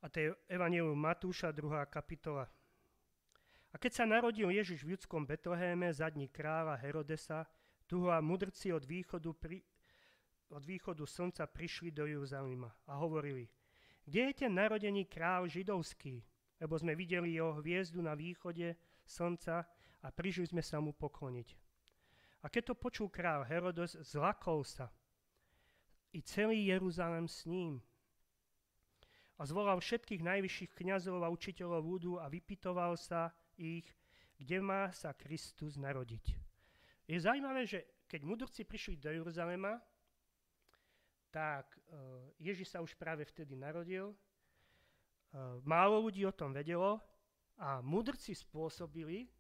[0.00, 1.76] A to je Evangelium Matúša, 2.
[1.92, 2.48] kapitola.
[3.68, 7.44] A keď sa narodil Ježiš v judskom Betlehéme za dní kráľa Herodesa,
[7.84, 9.60] tu ho a mudrci od východu pri,
[10.50, 13.48] od východu slnca prišli do Jeruzalema a hovorili,
[14.04, 16.22] kde je ten narodený král židovský?
[16.60, 18.76] lebo sme videli jeho hviezdu na východe
[19.08, 19.64] slnca
[20.04, 21.56] a prišli sme sa mu pokloniť.
[22.44, 24.92] A keď to počul král Herodes, zlakol sa.
[26.12, 27.80] I celý Jeruzalem s ním.
[29.40, 33.88] A zvolal všetkých najvyšších kňazov a učiteľov ľudu a vypitoval sa ich,
[34.36, 36.36] kde má sa Kristus narodiť.
[37.08, 39.80] Je zaujímavé, že keď mudrci prišli do Jeruzalema,
[41.30, 44.10] tak uh, Ježiš sa už práve vtedy narodil.
[45.30, 46.98] Uh, málo ľudí o tom vedelo
[47.54, 49.30] a mudrci spôsobili,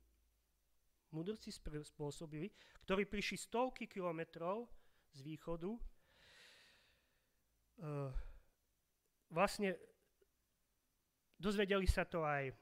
[1.10, 2.54] mudrci spôsobili,
[2.86, 4.70] ktorí prišli stovky kilometrov
[5.10, 5.80] z východu, uh,
[9.34, 9.74] vlastne
[11.34, 12.54] dozvedeli sa to aj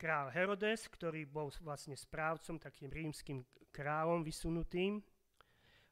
[0.00, 5.04] král Herodes, ktorý bol vlastne správcom, takým rímským kráľom vysunutým,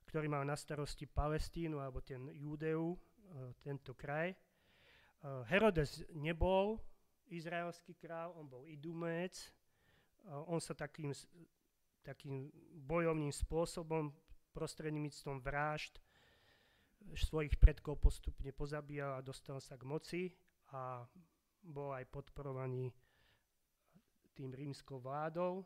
[0.08, 2.98] ktorý mal na starosti Palestínu alebo ten Júdeu, e,
[3.60, 4.32] tento kraj.
[4.32, 4.36] E,
[5.52, 6.80] Herodes nebol
[7.28, 9.36] izraelský král, on bol idumec.
[9.36, 9.48] E,
[10.48, 11.12] on sa takým,
[12.00, 12.48] takým
[12.88, 14.08] bojovným spôsobom
[14.56, 16.00] prostredníctvom vražd
[17.14, 20.22] svojich predkov postupne pozabíjal a dostal sa k moci
[20.74, 21.06] a
[21.62, 22.90] bol aj podporovaný
[24.34, 25.64] tým rímskou vládou.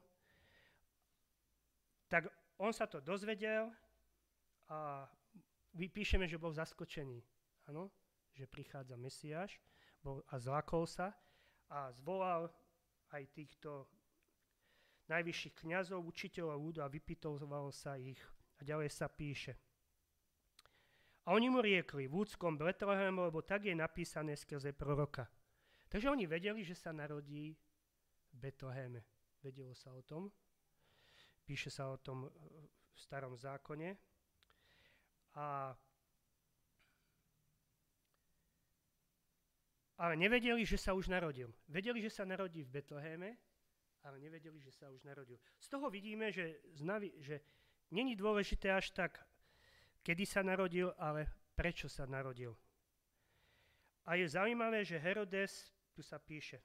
[2.09, 2.29] Tak
[2.61, 3.73] on sa to dozvedel
[4.69, 5.09] a
[5.75, 7.23] vypíšeme, že bol zaskočený.
[7.71, 7.91] Áno,
[8.35, 9.59] že prichádza Mesiáš
[10.03, 11.15] bol, a zlakol sa
[11.71, 12.51] a zvolal
[13.15, 13.87] aj týchto
[15.09, 18.21] najvyšších kňazov, učiteľov ľudu a vypitoval sa ich.
[18.59, 19.59] A ďalej sa píše.
[21.23, 25.31] A oni mu riekli v úckom Betlehemu, lebo tak je napísané skrze proroka.
[25.87, 27.55] Takže oni vedeli, že sa narodí
[28.33, 29.07] v Betleheme.
[29.39, 30.33] Vedelo sa o tom.
[31.47, 34.12] Píše sa o tom v starom zákone.
[35.35, 35.73] A,
[39.97, 41.49] ale nevedeli, že sa už narodil.
[41.69, 43.31] Vedeli, že sa narodí v Betleheme,
[44.03, 45.39] ale nevedeli, že sa už narodil.
[45.57, 47.41] Z toho vidíme, že, znavi, že
[47.95, 49.23] není dôležité až tak,
[50.03, 52.53] kedy sa narodil, ale prečo sa narodil.
[54.03, 56.59] A je zaujímavé, že Herodes, tu sa píše,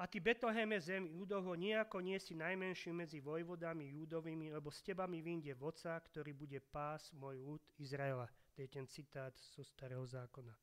[0.00, 5.04] A ty Betleheme zem Judoho nejako nie si najmenší medzi vojvodami Judovými, lebo s teba
[5.04, 8.24] vyjde voca, ktorý bude pás môj ľud Izraela.
[8.56, 10.56] To je ten citát zo starého zákona.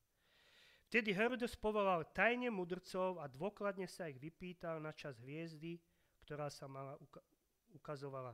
[0.90, 5.78] Vtedy Herodes povolal tajne mudrcov a dôkladne sa ich vypýtal na čas hviezdy,
[6.26, 7.22] ktorá sa mala uka-
[7.78, 8.34] ukazovala.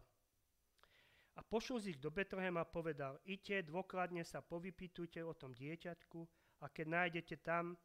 [1.35, 6.23] A pošol z ich do Betlehema a povedal, ite, dôkladne sa povypýtujte o tom dieťatku
[6.63, 7.75] a keď nájdete tam,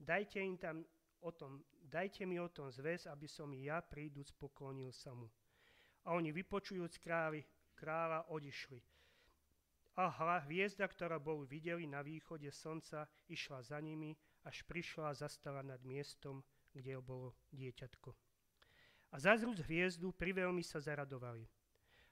[0.00, 0.80] dajte im tam
[1.20, 5.30] o tom, dajte mi o tom zväz, aby som i ja príduc poklonil sa mu.
[6.06, 7.42] A oni vypočujúc králi,
[7.74, 8.78] kráľa odišli.
[9.96, 14.12] A hla, hviezda, ktorá bol videli na východe slnca, išla za nimi,
[14.44, 16.44] až prišla a zastala nad miestom,
[16.76, 18.12] kde bolo dieťatko.
[19.10, 21.48] A zazrúc hviezdu, priveľmi sa zaradovali.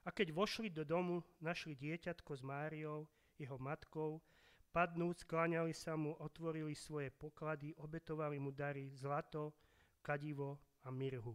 [0.04, 3.04] A keď vošli do domu, našli dieťatko s Máriou,
[3.36, 4.24] jeho matkou,
[4.74, 9.54] Padnúc, kláňali sa mu, otvorili svoje poklady, obetovali mu dary zlato,
[10.04, 11.32] kadivo a mirhu.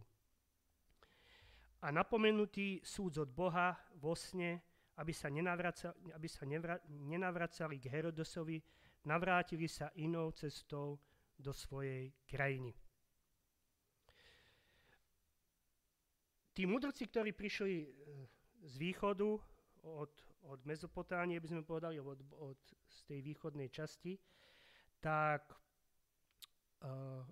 [1.82, 4.62] A napomenutý súd od Boha vo sne,
[5.02, 8.62] aby sa, nenavracali, aby sa nevra, nenavracali k Herodosovi,
[9.10, 11.02] navrátili sa inou cestou
[11.34, 12.70] do svojej krajiny.
[16.54, 17.86] Tí mudrci, ktorí prišli e,
[18.68, 19.40] z východu
[19.80, 20.12] od
[20.48, 24.16] od Mezopotánie, by sme povedali, od, od, z tej východnej časti,
[25.00, 25.52] tak
[26.84, 27.24] uh,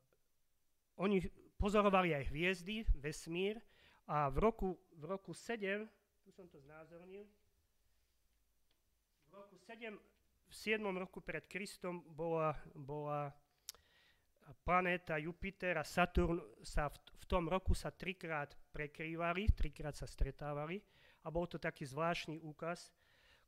[0.99, 1.23] oni
[1.59, 3.59] pozorovali aj hviezdy, vesmír
[4.07, 5.87] a v roku, v roku 7,
[6.27, 7.27] tu som to znázornil,
[9.31, 9.95] v roku 7,
[10.49, 10.83] v 7.
[10.99, 13.31] roku pred Kristom bola, bola
[14.65, 20.81] planéta Jupiter a Saturn sa v, v tom roku sa trikrát prekrývali, trikrát sa stretávali
[21.25, 22.89] a bol to taký zvláštny úkaz,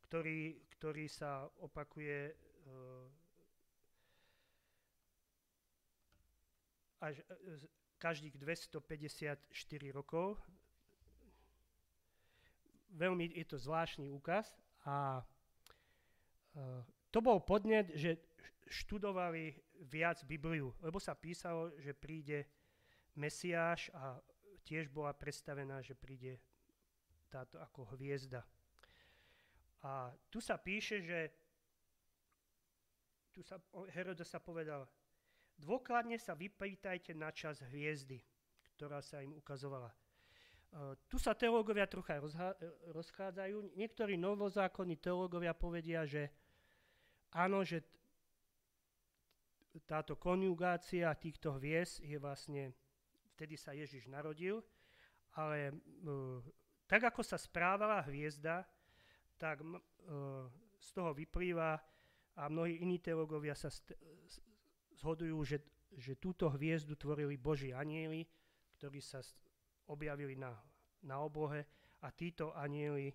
[0.05, 3.07] ktorý, ktorý sa opakuje uh,
[7.01, 7.59] až uh,
[8.01, 9.41] každých 254
[9.93, 10.41] rokov.
[12.91, 18.19] Veľmi je to zvláštny úkaz a uh, to bol podnet, že
[18.71, 19.59] študovali
[19.91, 22.47] viac Bibliu, lebo sa písalo, že príde
[23.19, 24.15] Mesiáš a
[24.63, 26.39] tiež bola predstavená, že príde
[27.27, 28.47] táto ako hviezda.
[29.83, 31.19] A tu sa píše, že
[33.33, 33.59] tu sa,
[33.91, 34.87] Herodes sa povedal,
[35.61, 38.25] dôkladne sa vypýtajte na čas hviezdy,
[38.75, 39.93] ktorá sa im ukazovala.
[40.71, 42.57] Uh, tu sa teológovia trocha rozha-
[42.95, 43.77] rozchádzajú.
[43.77, 46.33] Niektorí novozákonní teológovia povedia, že
[47.37, 47.85] áno, že
[49.85, 52.75] táto konjugácia týchto hviezd je vlastne,
[53.37, 54.65] vtedy sa Ježiš narodil,
[55.37, 56.41] ale uh,
[56.91, 58.67] tak ako sa správala hviezda,
[59.39, 59.63] tak
[60.81, 61.79] z toho vyplýva,
[62.37, 63.95] a mnohí iní teológovia sa st-
[65.01, 65.59] zhodujú, že,
[65.97, 68.29] že túto hviezdu tvorili Boží anieli,
[68.77, 69.25] ktorí sa
[69.89, 70.53] objavili na,
[71.09, 71.65] na oblohe
[72.05, 73.09] a títo anieli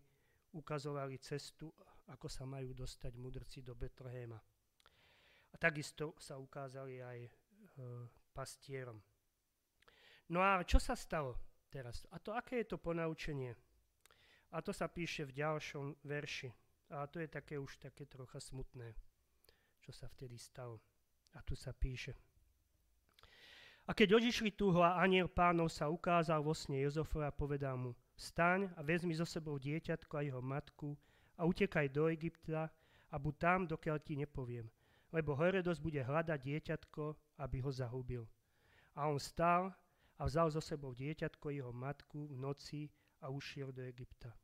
[0.58, 1.70] ukazovali cestu,
[2.10, 4.38] ako sa majú dostať mudrci do Betlehema.
[5.54, 7.30] A takisto sa ukázali aj e,
[8.36, 9.00] pastierom.
[10.30, 11.38] No a čo sa stalo
[11.72, 12.04] teraz?
[12.12, 13.56] A to aké je to ponaučenie?
[14.52, 16.50] A to sa píše v ďalšom verši.
[16.94, 18.94] A to je také už také trocha smutné,
[19.82, 20.78] čo sa vtedy stalo.
[21.36, 22.16] A tu sa píše.
[23.86, 28.72] A keď odišli túhla, aniel pánov sa ukázal vo sne Jozofovi a povedal mu, staň
[28.74, 30.98] a vezmi so sebou dieťatko a jeho matku
[31.38, 32.74] a utekaj do Egypta
[33.14, 34.66] a buď tam, dokiaľ ti nepoviem
[35.16, 37.04] lebo Herodos bude hľadať dieťatko,
[37.40, 38.24] aby ho zahubil.
[39.00, 39.72] A on stál
[40.20, 42.82] a vzal so sebou dieťatko, jeho matku v noci
[43.24, 44.36] a ušiel do Egypta.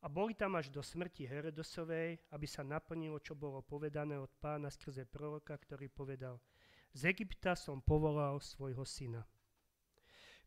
[0.00, 4.72] A boli tam až do smrti Herodosovej, aby sa naplnilo, čo bolo povedané od pána
[4.72, 6.40] skrze proroka, ktorý povedal,
[6.90, 9.22] z Egypta som povolal svojho syna.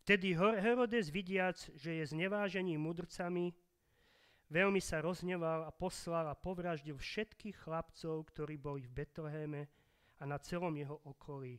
[0.04, 3.56] Vtedy Herodes vidiac, že je znevážený mudrcami,
[4.54, 9.66] Veľmi sa rozneval a poslal a povraždil všetkých chlapcov, ktorí boli v Betleheme
[10.22, 11.58] a na celom jeho okolí,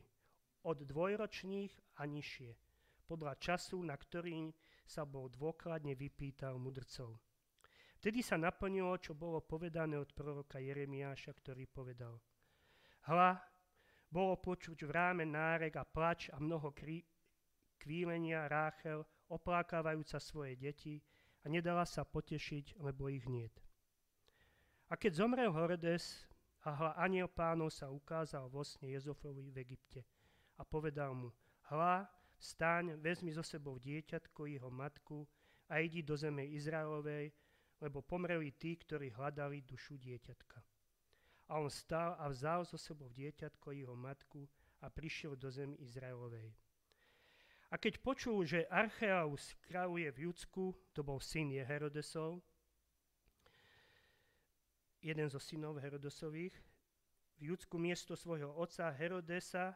[0.63, 2.55] od dvojročných a nižšie,
[3.03, 4.47] podľa času, na ktorý
[4.87, 7.19] sa bol dôkladne vypýtal mudrcov.
[8.05, 12.21] Vtedy sa naplnilo, čo bolo povedané od proroka Jeremiáša, ktorý povedal
[13.09, 13.33] Hla,
[14.13, 17.01] bolo počuť v ráme nárek a plač a mnoho krí-
[17.81, 21.01] kvílenia Ráchel, oplákávajúca svoje deti,
[21.41, 23.57] a nedala sa potešiť, lebo ich niet.
[24.85, 26.29] A keď zomrel Horodes
[26.61, 30.05] a hla aniel pánov sa ukázal vo sne Jezofovi v Egypte
[30.53, 31.33] a povedal mu,
[31.73, 32.05] hla,
[32.37, 35.25] stáň, vezmi so sebou dieťatko, jeho matku
[35.73, 37.33] a idi do zeme Izraelovej,
[37.81, 40.59] lebo pomreli tí, ktorí hľadali dušu dieťatka.
[41.45, 44.49] A on stál a vzal so sebou dieťatko, jeho matku
[44.81, 46.53] a prišiel do zemi Izraelovej.
[47.69, 52.39] A keď počul, že Archeaus kráľuje v Judsku, to bol syn Herodesov,
[55.01, 56.55] jeden zo synov Herodesových,
[57.35, 59.75] v Judsku miesto svojho otca Herodesa,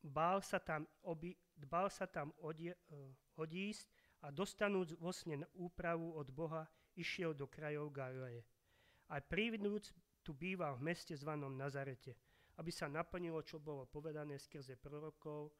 [0.00, 3.90] bál sa tam, obi, bál sa tam odje, uh, odísť
[4.22, 6.64] a dostanúc vlastne úpravu od Boha,
[6.96, 8.44] išiel do krajov Galileje.
[9.12, 12.16] A privinúc tu býval v meste zvanom Nazarete,
[12.56, 15.52] aby sa naplnilo, čo bolo povedané skrze prorokov,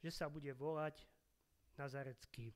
[0.00, 1.04] že sa bude volať
[1.78, 2.52] Nazarecký.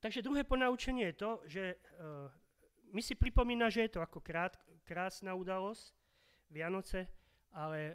[0.00, 2.28] Takže druhé ponaučenie je to, že uh,
[2.92, 5.92] my si pripomína, že je to ako krát, krásna udalosť,
[6.50, 7.06] Vianoce,
[7.54, 7.94] ale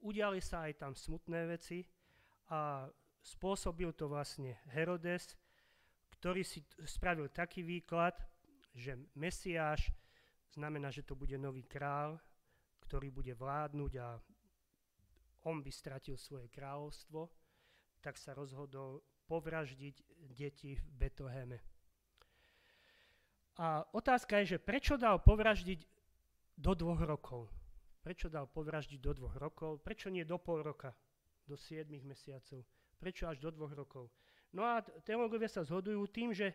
[0.00, 1.84] udiali sa aj tam smutné veci
[2.48, 2.88] a
[3.20, 5.36] spôsobil to vlastne Herodes,
[6.20, 8.12] ktorý si spravil taký výklad,
[8.76, 9.88] že Mesiáš
[10.52, 12.20] znamená, že to bude nový král,
[12.84, 14.20] ktorý bude vládnuť a
[15.48, 17.24] on by stratil svoje kráľovstvo,
[18.04, 19.96] tak sa rozhodol povraždiť
[20.36, 21.58] deti v Betleheme.
[23.56, 25.80] A otázka je, že prečo dal povraždiť
[26.60, 27.48] do dvoch rokov?
[28.04, 29.80] Prečo dal povraždiť do dvoch rokov?
[29.80, 30.92] Prečo nie do pol roka?
[31.48, 32.64] Do 7 mesiacov?
[33.00, 34.12] Prečo až do dvoch rokov?
[34.50, 36.50] No a teológovia sa zhodujú tým, že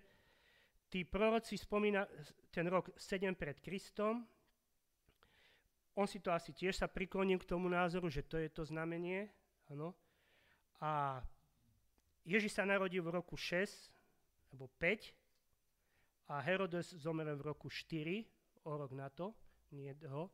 [0.91, 2.03] tí proroci spomína
[2.51, 4.27] ten rok 7 pred Kristom,
[5.95, 9.31] on si to asi tiež sa priklonil k tomu názoru, že to je to znamenie.
[9.71, 9.95] Ano.
[10.83, 11.23] A
[12.27, 13.95] Ježiš sa narodil v roku 6
[14.51, 15.15] alebo 5
[16.35, 19.31] a Herodes zomrel v roku 4, o rok na to,
[19.71, 20.27] nie ho.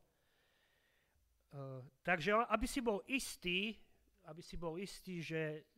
[1.52, 3.76] Uh, takže aby si bol istý,
[4.24, 5.68] aby si bol istý, že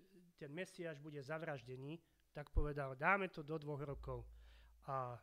[0.45, 1.97] ten Mesiáš bude zavraždený,
[2.37, 4.29] tak povedal, dáme to do dvoch rokov.
[4.85, 5.17] A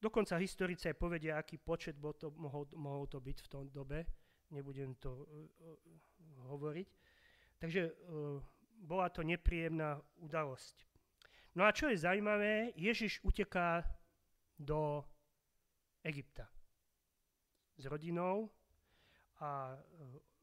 [0.00, 4.08] Dokonca historici povedia, aký počet bol to, mohol, mohol to byť v tom dobe.
[4.48, 5.76] Nebudem to uh,
[6.48, 6.88] hovoriť.
[7.60, 8.40] Takže uh,
[8.80, 10.88] bola to nepríjemná udalosť.
[11.52, 13.84] No a čo je zaujímavé, Ježiš uteká
[14.56, 15.04] do
[16.00, 16.48] Egypta
[17.76, 18.48] s rodinou
[19.36, 19.76] a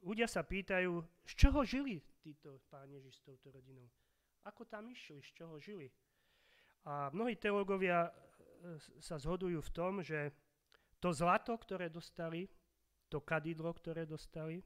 [0.05, 1.97] ľudia sa pýtajú, z čoho žili
[2.27, 3.87] títo pán Ježiš s touto rodinou.
[4.43, 5.87] Ako tam išli, z čoho žili.
[6.83, 8.11] A mnohí teológovia
[8.99, 10.35] sa zhodujú v tom, že
[10.99, 12.51] to zlato, ktoré dostali,
[13.07, 14.59] to kadidlo, ktoré dostali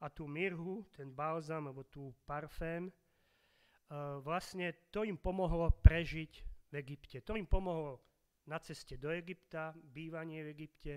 [0.00, 6.32] a tú mirhu, ten balzam alebo tú parfém, uh, vlastne to im pomohlo prežiť
[6.72, 7.20] v Egypte.
[7.28, 8.00] To im pomohlo
[8.48, 10.92] na ceste do Egypta, bývanie v Egypte,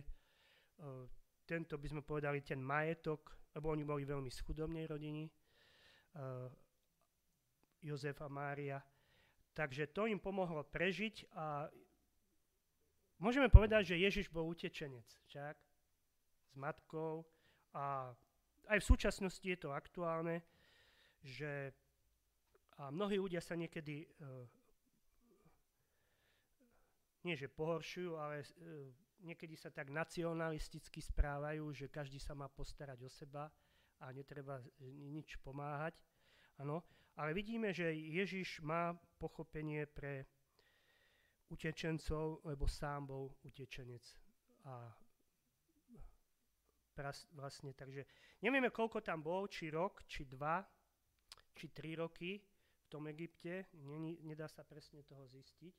[1.45, 5.29] tento by sme povedali ten majetok, lebo oni boli veľmi schudobnej rodiny,
[7.85, 8.81] Jozef a Mária.
[9.55, 11.71] Takže to im pomohlo prežiť a
[13.23, 15.55] môžeme povedať, že Ježiš bol utečenec, čak?
[16.51, 17.23] S matkou
[17.71, 18.11] a
[18.67, 20.43] aj v súčasnosti je to aktuálne,
[21.23, 21.71] že
[22.75, 24.43] a mnohí ľudia sa niekedy uh,
[27.23, 28.91] nie že pohoršujú, ale uh,
[29.23, 33.47] niekedy sa tak nacionalisticky správajú, že každý sa má postarať o seba
[33.99, 34.59] a netreba
[35.11, 35.99] nič pomáhať.
[36.59, 36.83] Ano,
[37.15, 40.27] ale vidíme, že Ježiš má pochopenie pre
[41.51, 44.03] utečencov, lebo sám bol utečenec.
[44.65, 44.91] A
[46.95, 48.07] pras, vlastne, takže
[48.41, 50.63] nevieme, koľko tam bol, či rok, či dva,
[51.55, 55.75] či tri roky v tom Egypte, Není, nedá sa presne toho zistiť.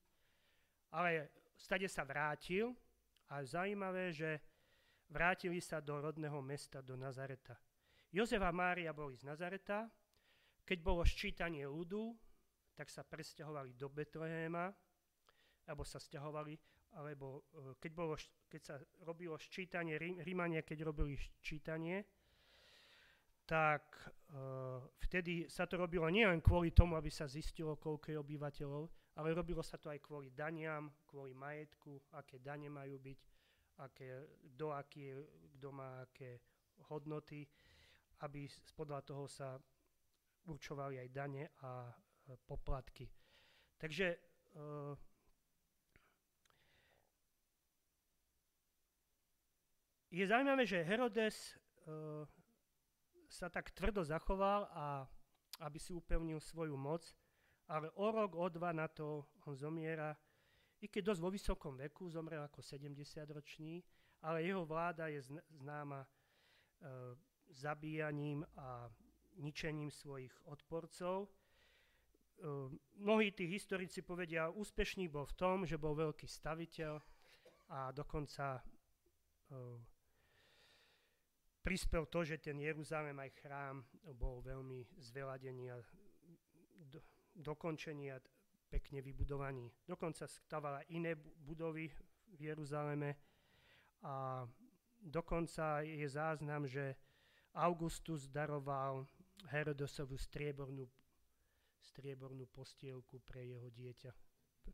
[0.92, 2.72] Ale stade sa vrátil
[3.28, 4.38] a zaujímavé, že
[5.10, 7.58] vrátili sa do rodného mesta, do Nazareta.
[8.16, 9.84] Jozef a Mária boli z Nazareta,
[10.64, 12.16] keď bolo ščítanie ľudu,
[12.72, 14.72] tak sa presťahovali do Betlehéma,
[15.68, 16.56] alebo sa stiahovali,
[16.96, 18.16] alebo e, keď, bolo,
[18.48, 22.08] keď sa robilo ščítanie, Rímania, keď robili ščítanie,
[23.46, 23.94] tak
[24.34, 28.90] uh, vtedy sa to robilo nielen kvôli tomu, aby sa zistilo, koľko je obyvateľov,
[29.22, 33.20] ale robilo sa to aj kvôli daniam, kvôli majetku, aké dane majú byť,
[33.86, 34.06] aké,
[34.50, 35.14] kto, aký,
[35.54, 36.42] kto má aké
[36.90, 37.46] hodnoty,
[38.24, 39.58] aby podľa toho sa
[40.46, 43.10] určovali aj dane a uh, poplatky.
[43.76, 44.06] Takže
[44.56, 44.94] uh,
[50.10, 51.52] je zaujímavé, že Herodes
[51.84, 52.24] uh,
[53.28, 55.04] sa tak tvrdo zachoval a
[55.66, 57.04] aby si upevnil svoju moc,
[57.66, 60.14] ale o rok, o dva na to on zomiera,
[60.80, 63.80] i keď dosť vo vysokom veku, zomrel ako 70-ročný,
[64.20, 65.24] ale jeho vláda je
[65.56, 66.08] známa e,
[67.50, 68.90] zabíjaním a
[69.36, 71.26] ničením svojich odporcov.
[71.26, 71.28] E,
[72.96, 77.00] mnohí tí historici povedia, úspešný bol v tom, že bol veľký staviteľ
[77.68, 78.62] a dokonca e,
[81.62, 83.82] prispel to, že ten Jeruzalém aj chrám
[84.14, 85.76] bol veľmi zveladený a
[86.86, 87.02] do,
[87.34, 88.22] dokončený a
[88.70, 89.70] pekne vybudovaný.
[89.86, 91.90] Dokonca stavala iné budovy
[92.34, 93.16] v Jeruzaleme
[94.02, 94.46] a
[95.00, 96.94] dokonca je záznam, že
[97.56, 99.08] Augustus daroval
[99.48, 100.84] Herodosovu striebornú,
[101.80, 104.12] striebornú postielku pre jeho dieťa,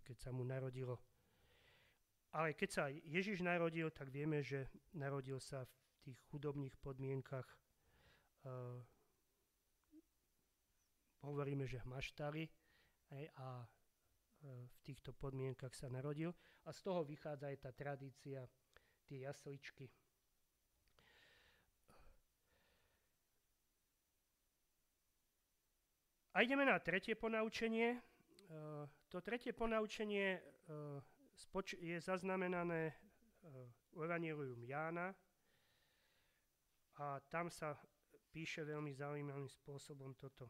[0.02, 0.98] keď sa mu narodilo.
[2.32, 4.66] Ale keď sa Ježiš narodil, tak vieme, že
[4.96, 5.72] narodil sa v
[6.10, 7.44] tých chudobných podmienkach
[8.48, 8.80] uh,
[11.22, 12.48] hovoríme, že hmaštali
[13.14, 13.68] hej, a uh,
[14.66, 16.32] v týchto podmienkach sa narodil.
[16.64, 18.48] A z toho vychádza aj tá tradícia,
[19.06, 19.92] tie jasličky.
[26.32, 28.00] A ideme na tretie ponaučenie.
[28.48, 30.40] Uh, to tretie ponaučenie
[31.36, 35.12] spoč- je zaznamenané uh, v Evangelium Jána,
[37.00, 37.72] a tam sa
[38.32, 40.48] píše veľmi zaujímavým spôsobom toto.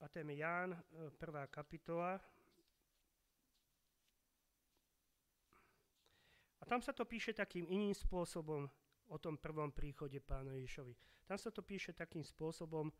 [0.00, 2.22] A ten Ján, e, prvá kapitola.
[6.66, 8.66] Tam sa to píše takým iným spôsobom
[9.06, 10.98] o tom prvom príchode pána Ježovi.
[11.26, 12.94] Tam sa to píše takým spôsobom, e,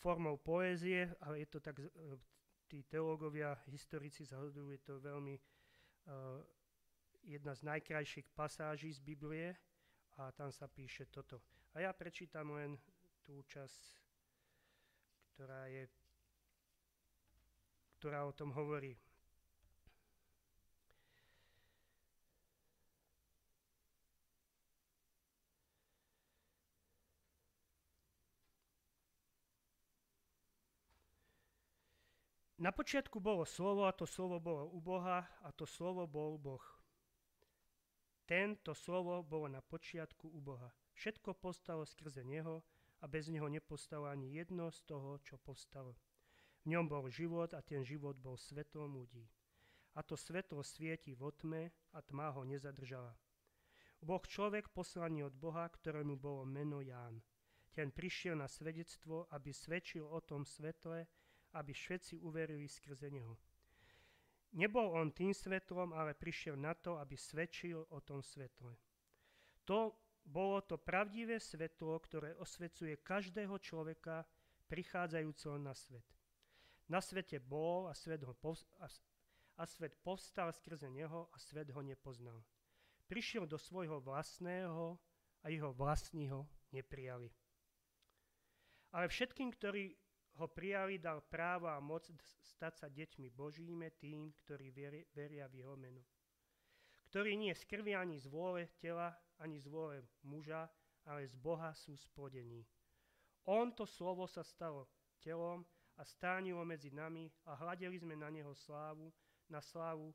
[0.00, 1.84] formou poézie, ale je to tak e,
[2.72, 6.40] tí teológovia, historici zhodujú, je to veľmi uh,
[7.20, 9.52] jedna z najkrajších pasáží z Biblie
[10.16, 11.44] a tam sa píše toto.
[11.76, 12.80] A ja prečítam len
[13.28, 13.82] tú časť,
[15.36, 15.84] ktorá, je,
[18.00, 18.96] ktorá o tom hovorí.
[32.62, 36.62] Na počiatku bolo slovo a to slovo bolo u Boha a to slovo bol Boh.
[38.22, 40.70] Tento slovo bolo na počiatku u Boha.
[40.94, 42.62] Všetko postalo skrze Neho
[43.02, 45.98] a bez Neho nepostalo ani jedno z toho, čo postalo.
[46.62, 49.26] V ňom bol život a ten život bol svetlom ľudí.
[49.98, 53.18] A to svetlo svieti vo tme a tma ho nezadržala.
[53.98, 57.26] Boh človek poslaný od Boha, ktorému bolo meno Ján.
[57.74, 61.10] Ten prišiel na svedectvo, aby svedčil o tom svetle,
[61.52, 63.36] aby všetci uverili skrze neho.
[64.52, 68.76] Nebol on tým svetlom, ale prišiel na to, aby svedčil o tom svetle.
[69.64, 74.28] To bolo to pravdivé svetlo, ktoré osvecuje každého človeka
[74.68, 76.04] prichádzajúceho na svet.
[76.92, 78.86] Na svete bol a svet, ho pos- a,
[79.56, 82.44] a svet povstal skrze neho a svet ho nepoznal.
[83.08, 85.00] Prišiel do svojho vlastného
[85.42, 87.32] a jeho vlastní ho neprijali.
[88.92, 89.96] Ale všetkým, ktorí
[90.36, 92.08] ho prijali, dal právo a moc
[92.40, 94.72] stať sa deťmi Božími tým, ktorí
[95.12, 96.00] veria v jeho meno.
[97.12, 100.70] Ktorí nie z krvi ani z vôle tela, ani z vôle muža,
[101.04, 102.64] ale z Boha sú spodení.
[103.44, 104.88] On to slovo sa stalo
[105.20, 105.66] telom
[105.98, 109.12] a stánilo medzi nami a hľadeli sme na neho slávu,
[109.50, 110.14] na slávu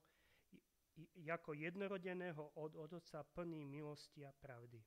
[1.30, 4.82] ako jednorodeného od, od Otca plný milosti a pravdy.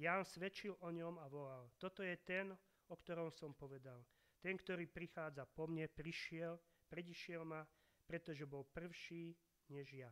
[0.00, 2.50] Ján svedčil o ňom a volal, toto je ten,
[2.90, 4.02] o ktorom som povedal.
[4.40, 6.56] Ten, ktorý prichádza po mne, prišiel,
[6.88, 7.62] predišiel ma,
[8.08, 9.36] pretože bol prvší
[9.68, 10.10] než ja.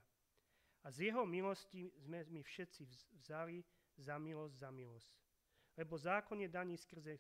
[0.85, 2.87] A z jeho milosti sme my všetci
[3.19, 3.65] vzali
[3.99, 5.11] za milosť, za milosť.
[5.75, 7.19] Lebo zákon je daný skrze,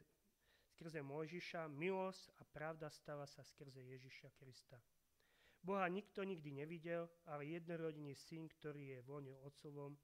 [0.78, 4.78] skrze Mojžiša, milosť a pravda stala sa skrze Ježiša Krista.
[5.58, 9.98] Boha nikto nikdy nevidel, ale jednorodný syn, ktorý je voňou otcovom,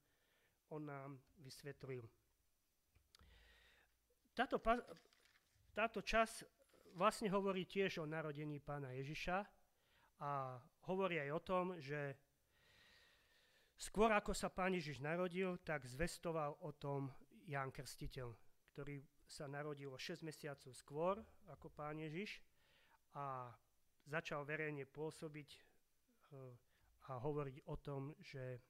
[0.74, 2.02] on nám vysvetlil.
[4.34, 4.58] Táto,
[5.70, 6.42] táto čas
[6.94, 9.38] vlastne hovorí tiež o narodení pána Ježiša
[10.22, 12.14] a hovorí aj o tom, že
[13.74, 17.10] skôr ako sa pán Ježiš narodil, tak zvestoval o tom
[17.50, 18.30] Ján Krstiteľ,
[18.72, 21.18] ktorý sa narodil o 6 mesiacov skôr
[21.50, 22.38] ako pán Ježiš
[23.18, 23.50] a
[24.06, 26.54] začal verejne pôsobiť eh,
[27.10, 28.60] a hovoriť o tom, že,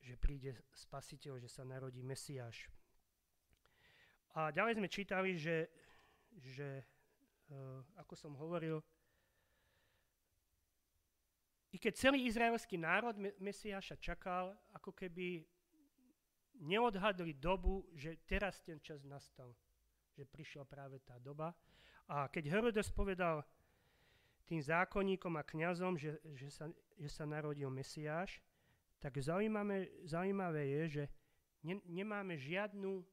[0.00, 2.72] že príde spasiteľ, že sa narodí Mesiáš.
[4.32, 5.68] A ďalej sme čítali, že
[6.36, 6.84] že,
[7.50, 8.82] uh, ako som hovoril,
[11.68, 15.44] i keď celý izraelský národ Mesiáša čakal, ako keby
[16.64, 19.52] neodhadli dobu, že teraz ten čas nastal,
[20.16, 21.52] že prišla práve tá doba.
[22.08, 23.44] A keď Herodes povedal
[24.48, 28.40] tým zákonníkom a kňazom, že, že, sa, že sa narodil Mesiáš,
[28.98, 31.04] tak zaujímavé, zaujímavé je, že
[31.62, 33.04] ne, nemáme žiadnu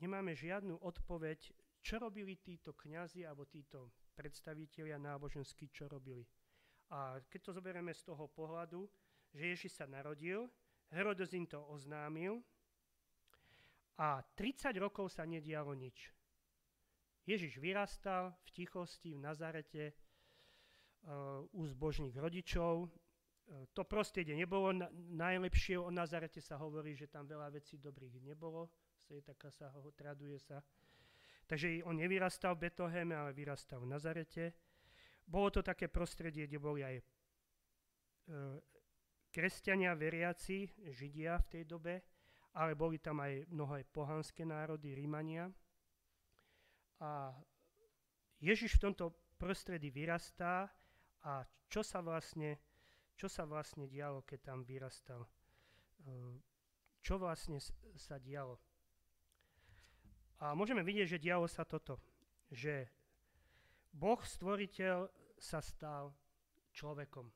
[0.00, 6.26] nemáme žiadnu odpoveď, čo robili títo kňazi alebo títo predstavitelia náboženskí, čo robili.
[6.90, 8.88] A keď to zoberieme z toho pohľadu,
[9.34, 10.48] že Ježiš sa narodil,
[10.88, 12.40] Herodes im to oznámil
[14.00, 16.08] a 30 rokov sa nedialo nič.
[17.28, 22.88] Ježiš vyrastal v tichosti v Nazarete uh, u zbožných rodičov.
[22.88, 28.16] Uh, to prostredie nebolo na, najlepšie, o Nazarete sa hovorí, že tam veľa vecí dobrých
[28.24, 28.72] nebolo,
[29.14, 30.60] je taká sa ho, traduje sa.
[31.48, 34.52] Takže on nevyrastal v Betoheme, ale vyrastal v Nazarete.
[35.24, 37.04] Bolo to také prostredie, kde boli aj e,
[39.32, 42.04] kresťania, veriaci, židia v tej dobe,
[42.52, 45.48] ale boli tam aj mnohé pohanské národy, Rímania.
[47.00, 47.32] A
[48.44, 50.68] Ježiš v tomto prostredí vyrastá
[51.24, 52.60] a čo sa vlastne,
[53.16, 55.24] čo sa vlastne dialo, keď tam vyrastal?
[55.24, 55.28] E,
[57.00, 57.56] čo vlastne
[57.96, 58.67] sa dialo?
[60.38, 61.98] A môžeme vidieť, že dialo sa toto,
[62.50, 62.86] že
[63.90, 66.14] Boh stvoriteľ sa stal
[66.70, 67.26] človekom.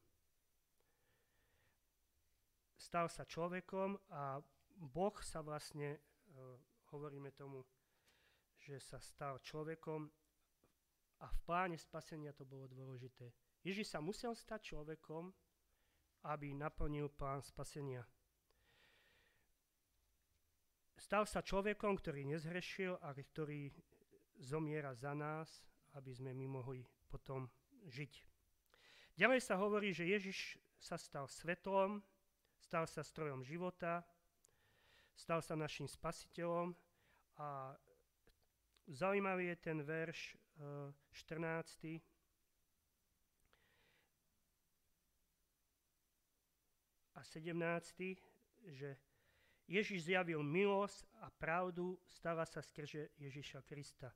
[2.79, 4.39] Stal sa človekom a
[4.79, 6.59] Boh sa vlastne, uh,
[6.95, 7.63] hovoríme tomu,
[8.59, 10.07] že sa stal človekom
[11.23, 13.31] a v pláne spasenia to bolo dôležité.
[13.63, 15.31] Ježiš sa musel stať človekom,
[16.27, 18.07] aby naplnil plán spasenia.
[21.03, 23.75] Stal sa človekom, ktorý nezhrešil a ktorý
[24.39, 25.67] zomiera za nás,
[25.99, 27.51] aby sme my mohli potom
[27.91, 28.23] žiť.
[29.19, 31.99] Ďalej sa hovorí, že Ježiš sa stal svetlom,
[32.63, 34.07] stal sa strojom života,
[35.19, 36.71] stal sa našim spasiteľom
[37.35, 37.75] a
[38.87, 40.39] zaujímavý je ten verš
[41.11, 41.99] 14.
[41.99, 42.03] Eh,
[47.19, 48.23] a 17.
[48.71, 48.95] že
[49.71, 54.11] Ježiš zjavil milosť a pravdu, stala sa skrze Ježiša Krista.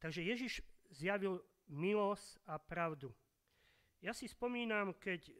[0.00, 3.12] Takže Ježiš zjavil milosť a pravdu.
[4.04, 5.32] Ja si spomínam, keď e,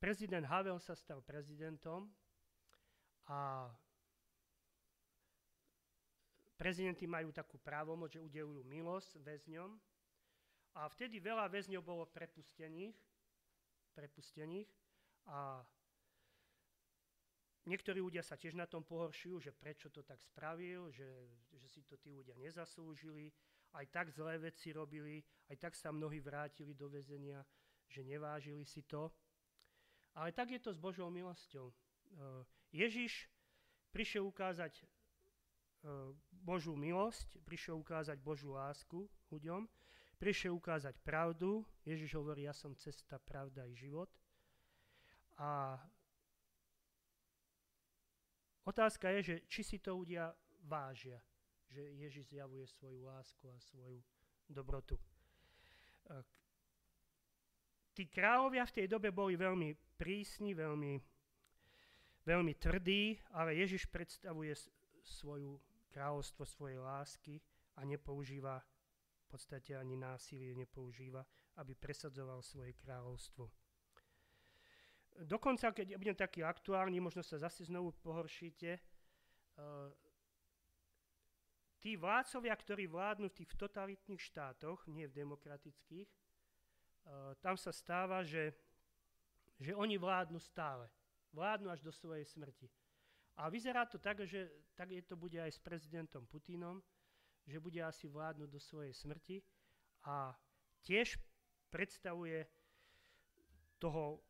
[0.00, 2.08] prezident Havel sa stal prezidentom
[3.28, 3.68] a
[6.56, 9.70] prezidenti majú takú právomoc, že udelujú milosť väzňom
[10.74, 12.96] a vtedy veľa väzňov bolo prepustených,
[13.94, 14.70] prepustených
[15.30, 15.62] a
[17.64, 21.08] Niektorí ľudia sa tiež na tom pohoršujú, že prečo to tak spravil, že,
[21.56, 23.32] že si to tí ľudia nezaslúžili,
[23.72, 27.40] aj tak zlé veci robili, aj tak sa mnohí vrátili do väzenia,
[27.88, 29.08] že nevážili si to.
[30.14, 31.72] Ale tak je to s Božou milosťou.
[31.72, 33.32] Eh, Ježiš
[33.90, 34.84] prišiel ukázať
[36.30, 39.68] Božú milosť, prišiel ukázať Božú lásku ľuďom,
[40.16, 41.64] prišiel ukázať pravdu.
[41.84, 44.08] Ježiš hovorí, ja som cesta, pravda i život.
[45.36, 45.76] A
[48.64, 50.32] otázka je, že či si to ľudia
[50.64, 51.20] vážia,
[51.68, 54.00] že Ježiš zjavuje svoju lásku a svoju
[54.48, 54.98] dobrotu.
[57.94, 60.98] Tí kráľovia v tej dobe boli veľmi prísni, veľmi,
[62.26, 64.52] veľmi tvrdí, ale Ježiš predstavuje
[65.04, 65.62] svoju
[65.94, 67.38] kráľovstvo svojej lásky
[67.78, 71.22] a nepoužíva v podstate ani násilie nepoužíva,
[71.58, 73.46] aby presadzoval svoje kráľovstvo.
[75.14, 79.90] Dokonca, keď budem taký aktuálny, možno sa zase znovu pohoršíte, uh,
[81.78, 88.26] tí vládcovia, ktorí vládnu v tých totalitných štátoch, nie v demokratických, uh, tam sa stáva,
[88.26, 88.58] že,
[89.62, 90.90] že oni vládnu stále.
[91.30, 92.66] Vládnu až do svojej smrti.
[93.38, 96.82] A vyzerá to tak, že tak je to bude aj s prezidentom Putinom,
[97.46, 99.42] že bude asi vládnuť do svojej smrti
[100.06, 100.34] a
[100.82, 101.18] tiež
[101.70, 102.46] predstavuje
[103.78, 104.22] toho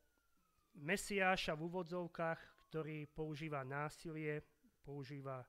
[0.75, 4.43] Mesiáša v úvodzovkách, ktorý používa násilie,
[4.83, 5.49] používa e,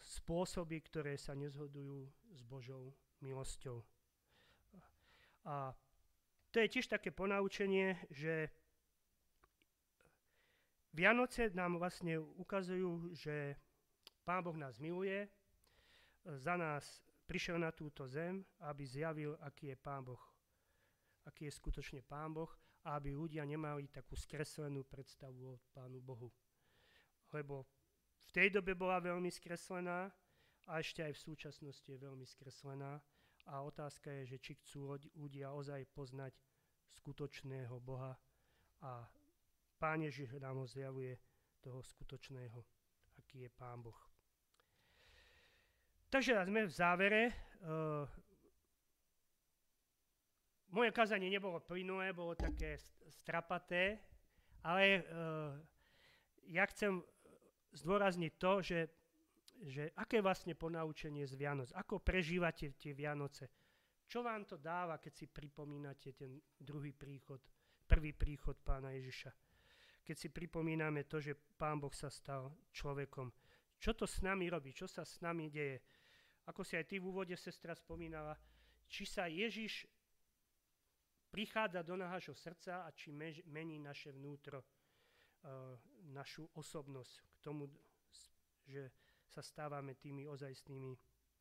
[0.00, 3.84] spôsoby, ktoré sa nezhodujú s Božou milosťou.
[5.46, 5.76] A
[6.48, 8.48] to je tiež také ponaučenie, že
[10.96, 13.52] Vianoce nám vlastne ukazujú, že
[14.24, 15.28] Pán Boh nás miluje,
[16.24, 20.22] za nás prišiel na túto zem, aby zjavil, aký je Pán Boh,
[21.28, 22.50] aký je skutočne Pán Boh
[22.86, 26.30] a aby ľudia nemali takú skreslenú predstavu o Pánu Bohu.
[27.34, 27.66] Lebo
[28.22, 30.06] v tej dobe bola veľmi skreslená
[30.70, 33.02] a ešte aj v súčasnosti je veľmi skreslená.
[33.50, 36.34] A otázka je, že či chcú ľudia ozaj poznať
[37.02, 38.14] skutočného Boha
[38.82, 39.06] a
[39.76, 41.18] Pán Ježiš nám ho zjavuje
[41.60, 42.58] toho skutočného,
[43.18, 43.98] aký je Pán Boh.
[46.06, 47.22] Takže sme v závere.
[50.76, 52.76] Moje kazanie nebolo plynulé, bolo také
[53.08, 53.96] strapaté,
[54.60, 55.56] ale uh,
[56.52, 57.00] ja chcem
[57.72, 58.80] zdôrazniť to, že,
[59.72, 63.48] že aké vlastne ponaučenie z Vianoc, ako prežívate tie Vianoce,
[64.04, 67.40] čo vám to dáva, keď si pripomínate ten druhý príchod,
[67.88, 69.32] prvý príchod pána Ježiša.
[70.04, 73.32] Keď si pripomíname to, že pán Boh sa stal človekom.
[73.80, 74.76] Čo to s nami robí?
[74.76, 75.80] Čo sa s nami deje?
[76.52, 78.36] Ako si aj ty v úvode sestra spomínala,
[78.92, 79.95] či sa Ježiš
[81.30, 83.12] prichádza do nášho srdca a či
[83.46, 85.76] mení naše vnútro, uh,
[86.12, 87.70] našu osobnosť k tomu,
[88.66, 88.90] že
[89.26, 90.96] sa stávame tými ozajstnými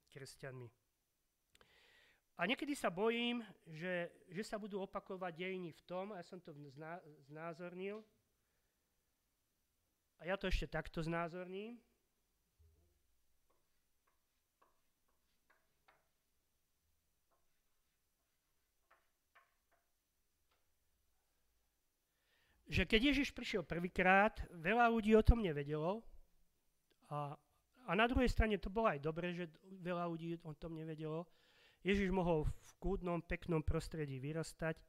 [0.09, 0.67] kresťanmi.
[2.35, 6.43] A niekedy sa bojím, že, že sa budú opakovať dejiny v tom, a ja som
[6.43, 6.99] to zná,
[7.31, 8.03] znázornil,
[10.19, 11.79] a ja to ešte takto znázorním,
[22.65, 26.01] že keď Ježiš prišiel prvýkrát, veľa ľudí o tom nevedelo
[27.13, 27.37] a,
[27.85, 29.45] a na druhej strane to bolo aj dobre, že
[29.85, 31.29] veľa ľudí o tom nevedelo.
[31.85, 34.81] Ježiš mohol v kúdnom, peknom prostredí vyrastať,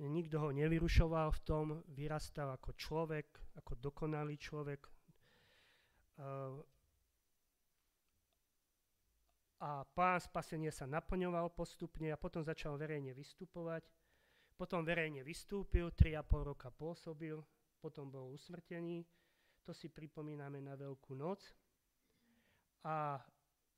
[0.00, 3.28] nikto ho nevyrušoval v tom, vyrastal ako človek,
[3.60, 4.88] ako dokonalý človek.
[9.58, 13.84] A plán spasenia sa naplňoval postupne a potom začal verejne vystupovať
[14.58, 17.38] potom verejne vystúpil, 3,5 roka pôsobil,
[17.78, 19.06] potom bol usmrtený.
[19.62, 21.38] To si pripomíname na Veľkú noc.
[22.82, 23.22] A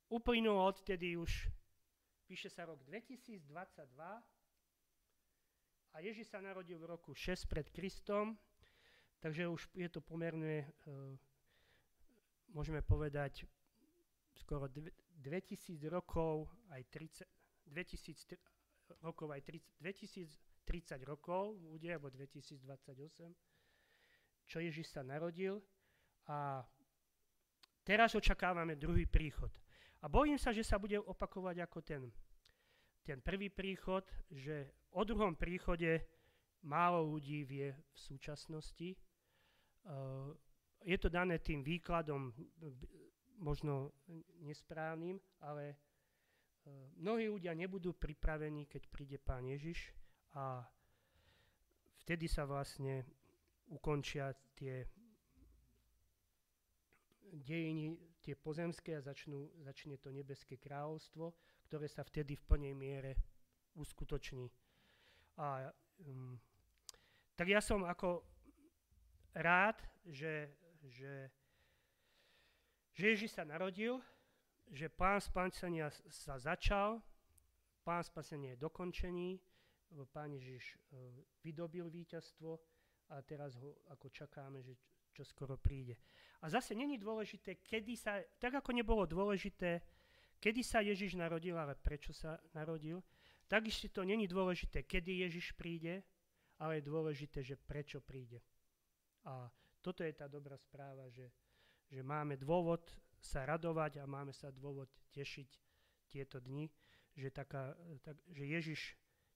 [0.09, 1.45] uplynulo odtedy už,
[2.25, 3.45] píše sa rok 2022
[5.91, 8.33] a Ježiš sa narodil v roku 6 pred Kristom,
[9.21, 11.13] takže už je to pomerne, uh,
[12.57, 13.45] môžeme povedať,
[14.33, 17.27] skoro 2000 rokov, aj 30,
[17.69, 18.39] 2000
[19.05, 22.61] rokov, aj 30, 2000 30 rokov bude, alebo 2028,
[24.47, 25.61] čo Ježiš sa narodil
[26.27, 26.63] a
[27.87, 29.51] teraz očakávame druhý príchod.
[30.01, 32.03] A bojím sa, že sa bude opakovať ako ten,
[33.05, 36.01] ten prvý príchod, že o druhom príchode
[36.65, 38.97] málo ľudí vie v súčasnosti.
[39.85, 40.33] Uh,
[40.81, 42.33] je to dané tým výkladom
[43.41, 43.93] možno
[44.41, 49.93] nesprávnym, ale uh, mnohí ľudia nebudú pripravení, keď príde Pán Ježiš
[50.35, 50.63] a
[52.03, 53.03] vtedy sa vlastne
[53.71, 54.87] ukončia tie
[57.31, 61.31] dejiny, tie pozemské a začnú, začne to nebeské kráľovstvo,
[61.67, 63.11] ktoré sa vtedy v plnej miere
[63.75, 64.51] uskutoční.
[65.39, 65.71] A,
[66.03, 66.35] um,
[67.39, 68.23] tak ja som ako
[69.31, 70.51] rád, že,
[70.83, 71.31] že
[72.91, 74.03] že Ježiš sa narodil,
[74.71, 76.99] že plán spasenia sa začal,
[77.83, 79.39] plán spasenia je dokončený,
[80.07, 80.75] pán Ježiš e,
[81.43, 82.59] vydobil víťazstvo
[83.11, 84.79] a teraz ho ako čakáme, že
[85.11, 85.99] čo skoro príde.
[86.41, 89.83] A zase není dôležité, kedy sa, tak ako nebolo dôležité,
[90.39, 93.03] kedy sa Ježiš narodil, ale prečo sa narodil,
[93.51, 96.01] takisto to není dôležité, kedy Ježiš príde,
[96.63, 98.39] ale je dôležité, že prečo príde.
[99.27, 99.51] A
[99.83, 101.27] toto je tá dobrá správa, že,
[101.91, 102.87] že máme dôvod
[103.21, 105.49] sa radovať a máme sa dôvod tešiť
[106.09, 106.65] tieto dni,
[107.13, 108.81] že, taká, tak, že Ježiš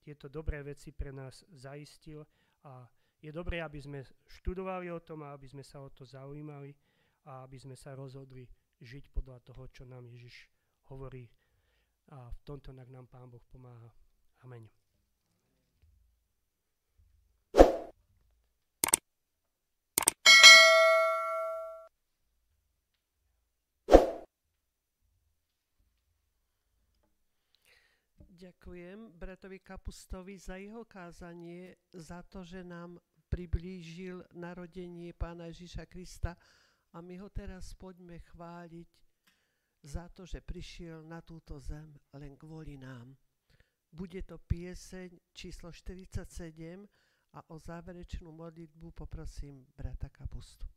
[0.06, 2.22] tieto dobré veci pre nás zaistil
[2.62, 2.86] a
[3.18, 6.70] je dobré, aby sme študovali o tom a aby sme sa o to zaujímali
[7.26, 8.46] a aby sme sa rozhodli
[8.86, 10.46] žiť podľa toho, čo nám Ježiš
[10.94, 11.26] hovorí.
[12.14, 13.90] A v tomto nám Pán Boh pomáha.
[14.46, 14.85] Amen.
[28.36, 33.00] Ďakujem bratovi Kapustovi za jeho kázanie, za to, že nám
[33.32, 36.36] priblížil narodenie Pána Ježiša Krista
[36.92, 38.92] a my ho teraz poďme chváliť
[39.88, 43.16] za to, že prišiel na túto zem len kvôli nám.
[43.88, 46.84] Bude to pieseň číslo 47
[47.36, 50.68] a o záverečnú modlitbu poprosím brata Kapustu.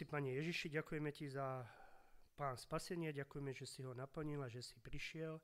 [0.00, 1.60] Milujúci Pane Ježiši, ďakujeme Ti za
[2.32, 5.36] plán spasenia, ďakujeme, že si ho naplnil a že si prišiel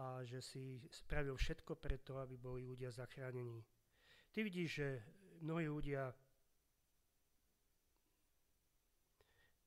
[0.00, 3.60] a že si spravil všetko preto, aby boli ľudia zachránení.
[4.32, 4.88] Ty vidíš, že
[5.44, 6.16] mnohí ľudia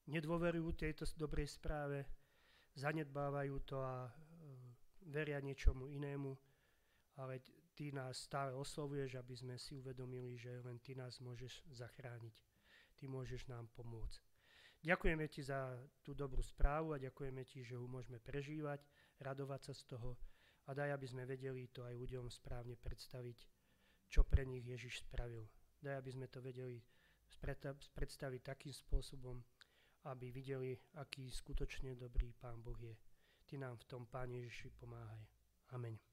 [0.10, 2.02] nedôverujú tejto dobrej správe,
[2.74, 4.12] zanedbávajú to a e,
[5.14, 6.34] veria niečomu inému,
[7.22, 7.46] ale
[7.78, 12.47] ty nás stále oslovuješ, aby sme si uvedomili, že len ty nás môžeš zachrániť.
[12.98, 14.22] Ty môžeš nám pomôcť.
[14.82, 15.74] Ďakujeme ti za
[16.06, 18.82] tú dobrú správu a ďakujeme ti, že ju môžeme prežívať,
[19.22, 20.18] radovať sa z toho
[20.68, 23.38] a daj, aby sme vedeli to aj ľuďom správne predstaviť,
[24.12, 25.48] čo pre nich Ježiš spravil.
[25.82, 26.84] Daj, aby sme to vedeli
[27.94, 29.44] predstaviť takým spôsobom,
[30.08, 32.96] aby videli, aký skutočne dobrý Pán Boh je.
[33.48, 35.24] Ty nám v tom, Pán Ježiši, pomáhaj.
[35.76, 36.07] Amen.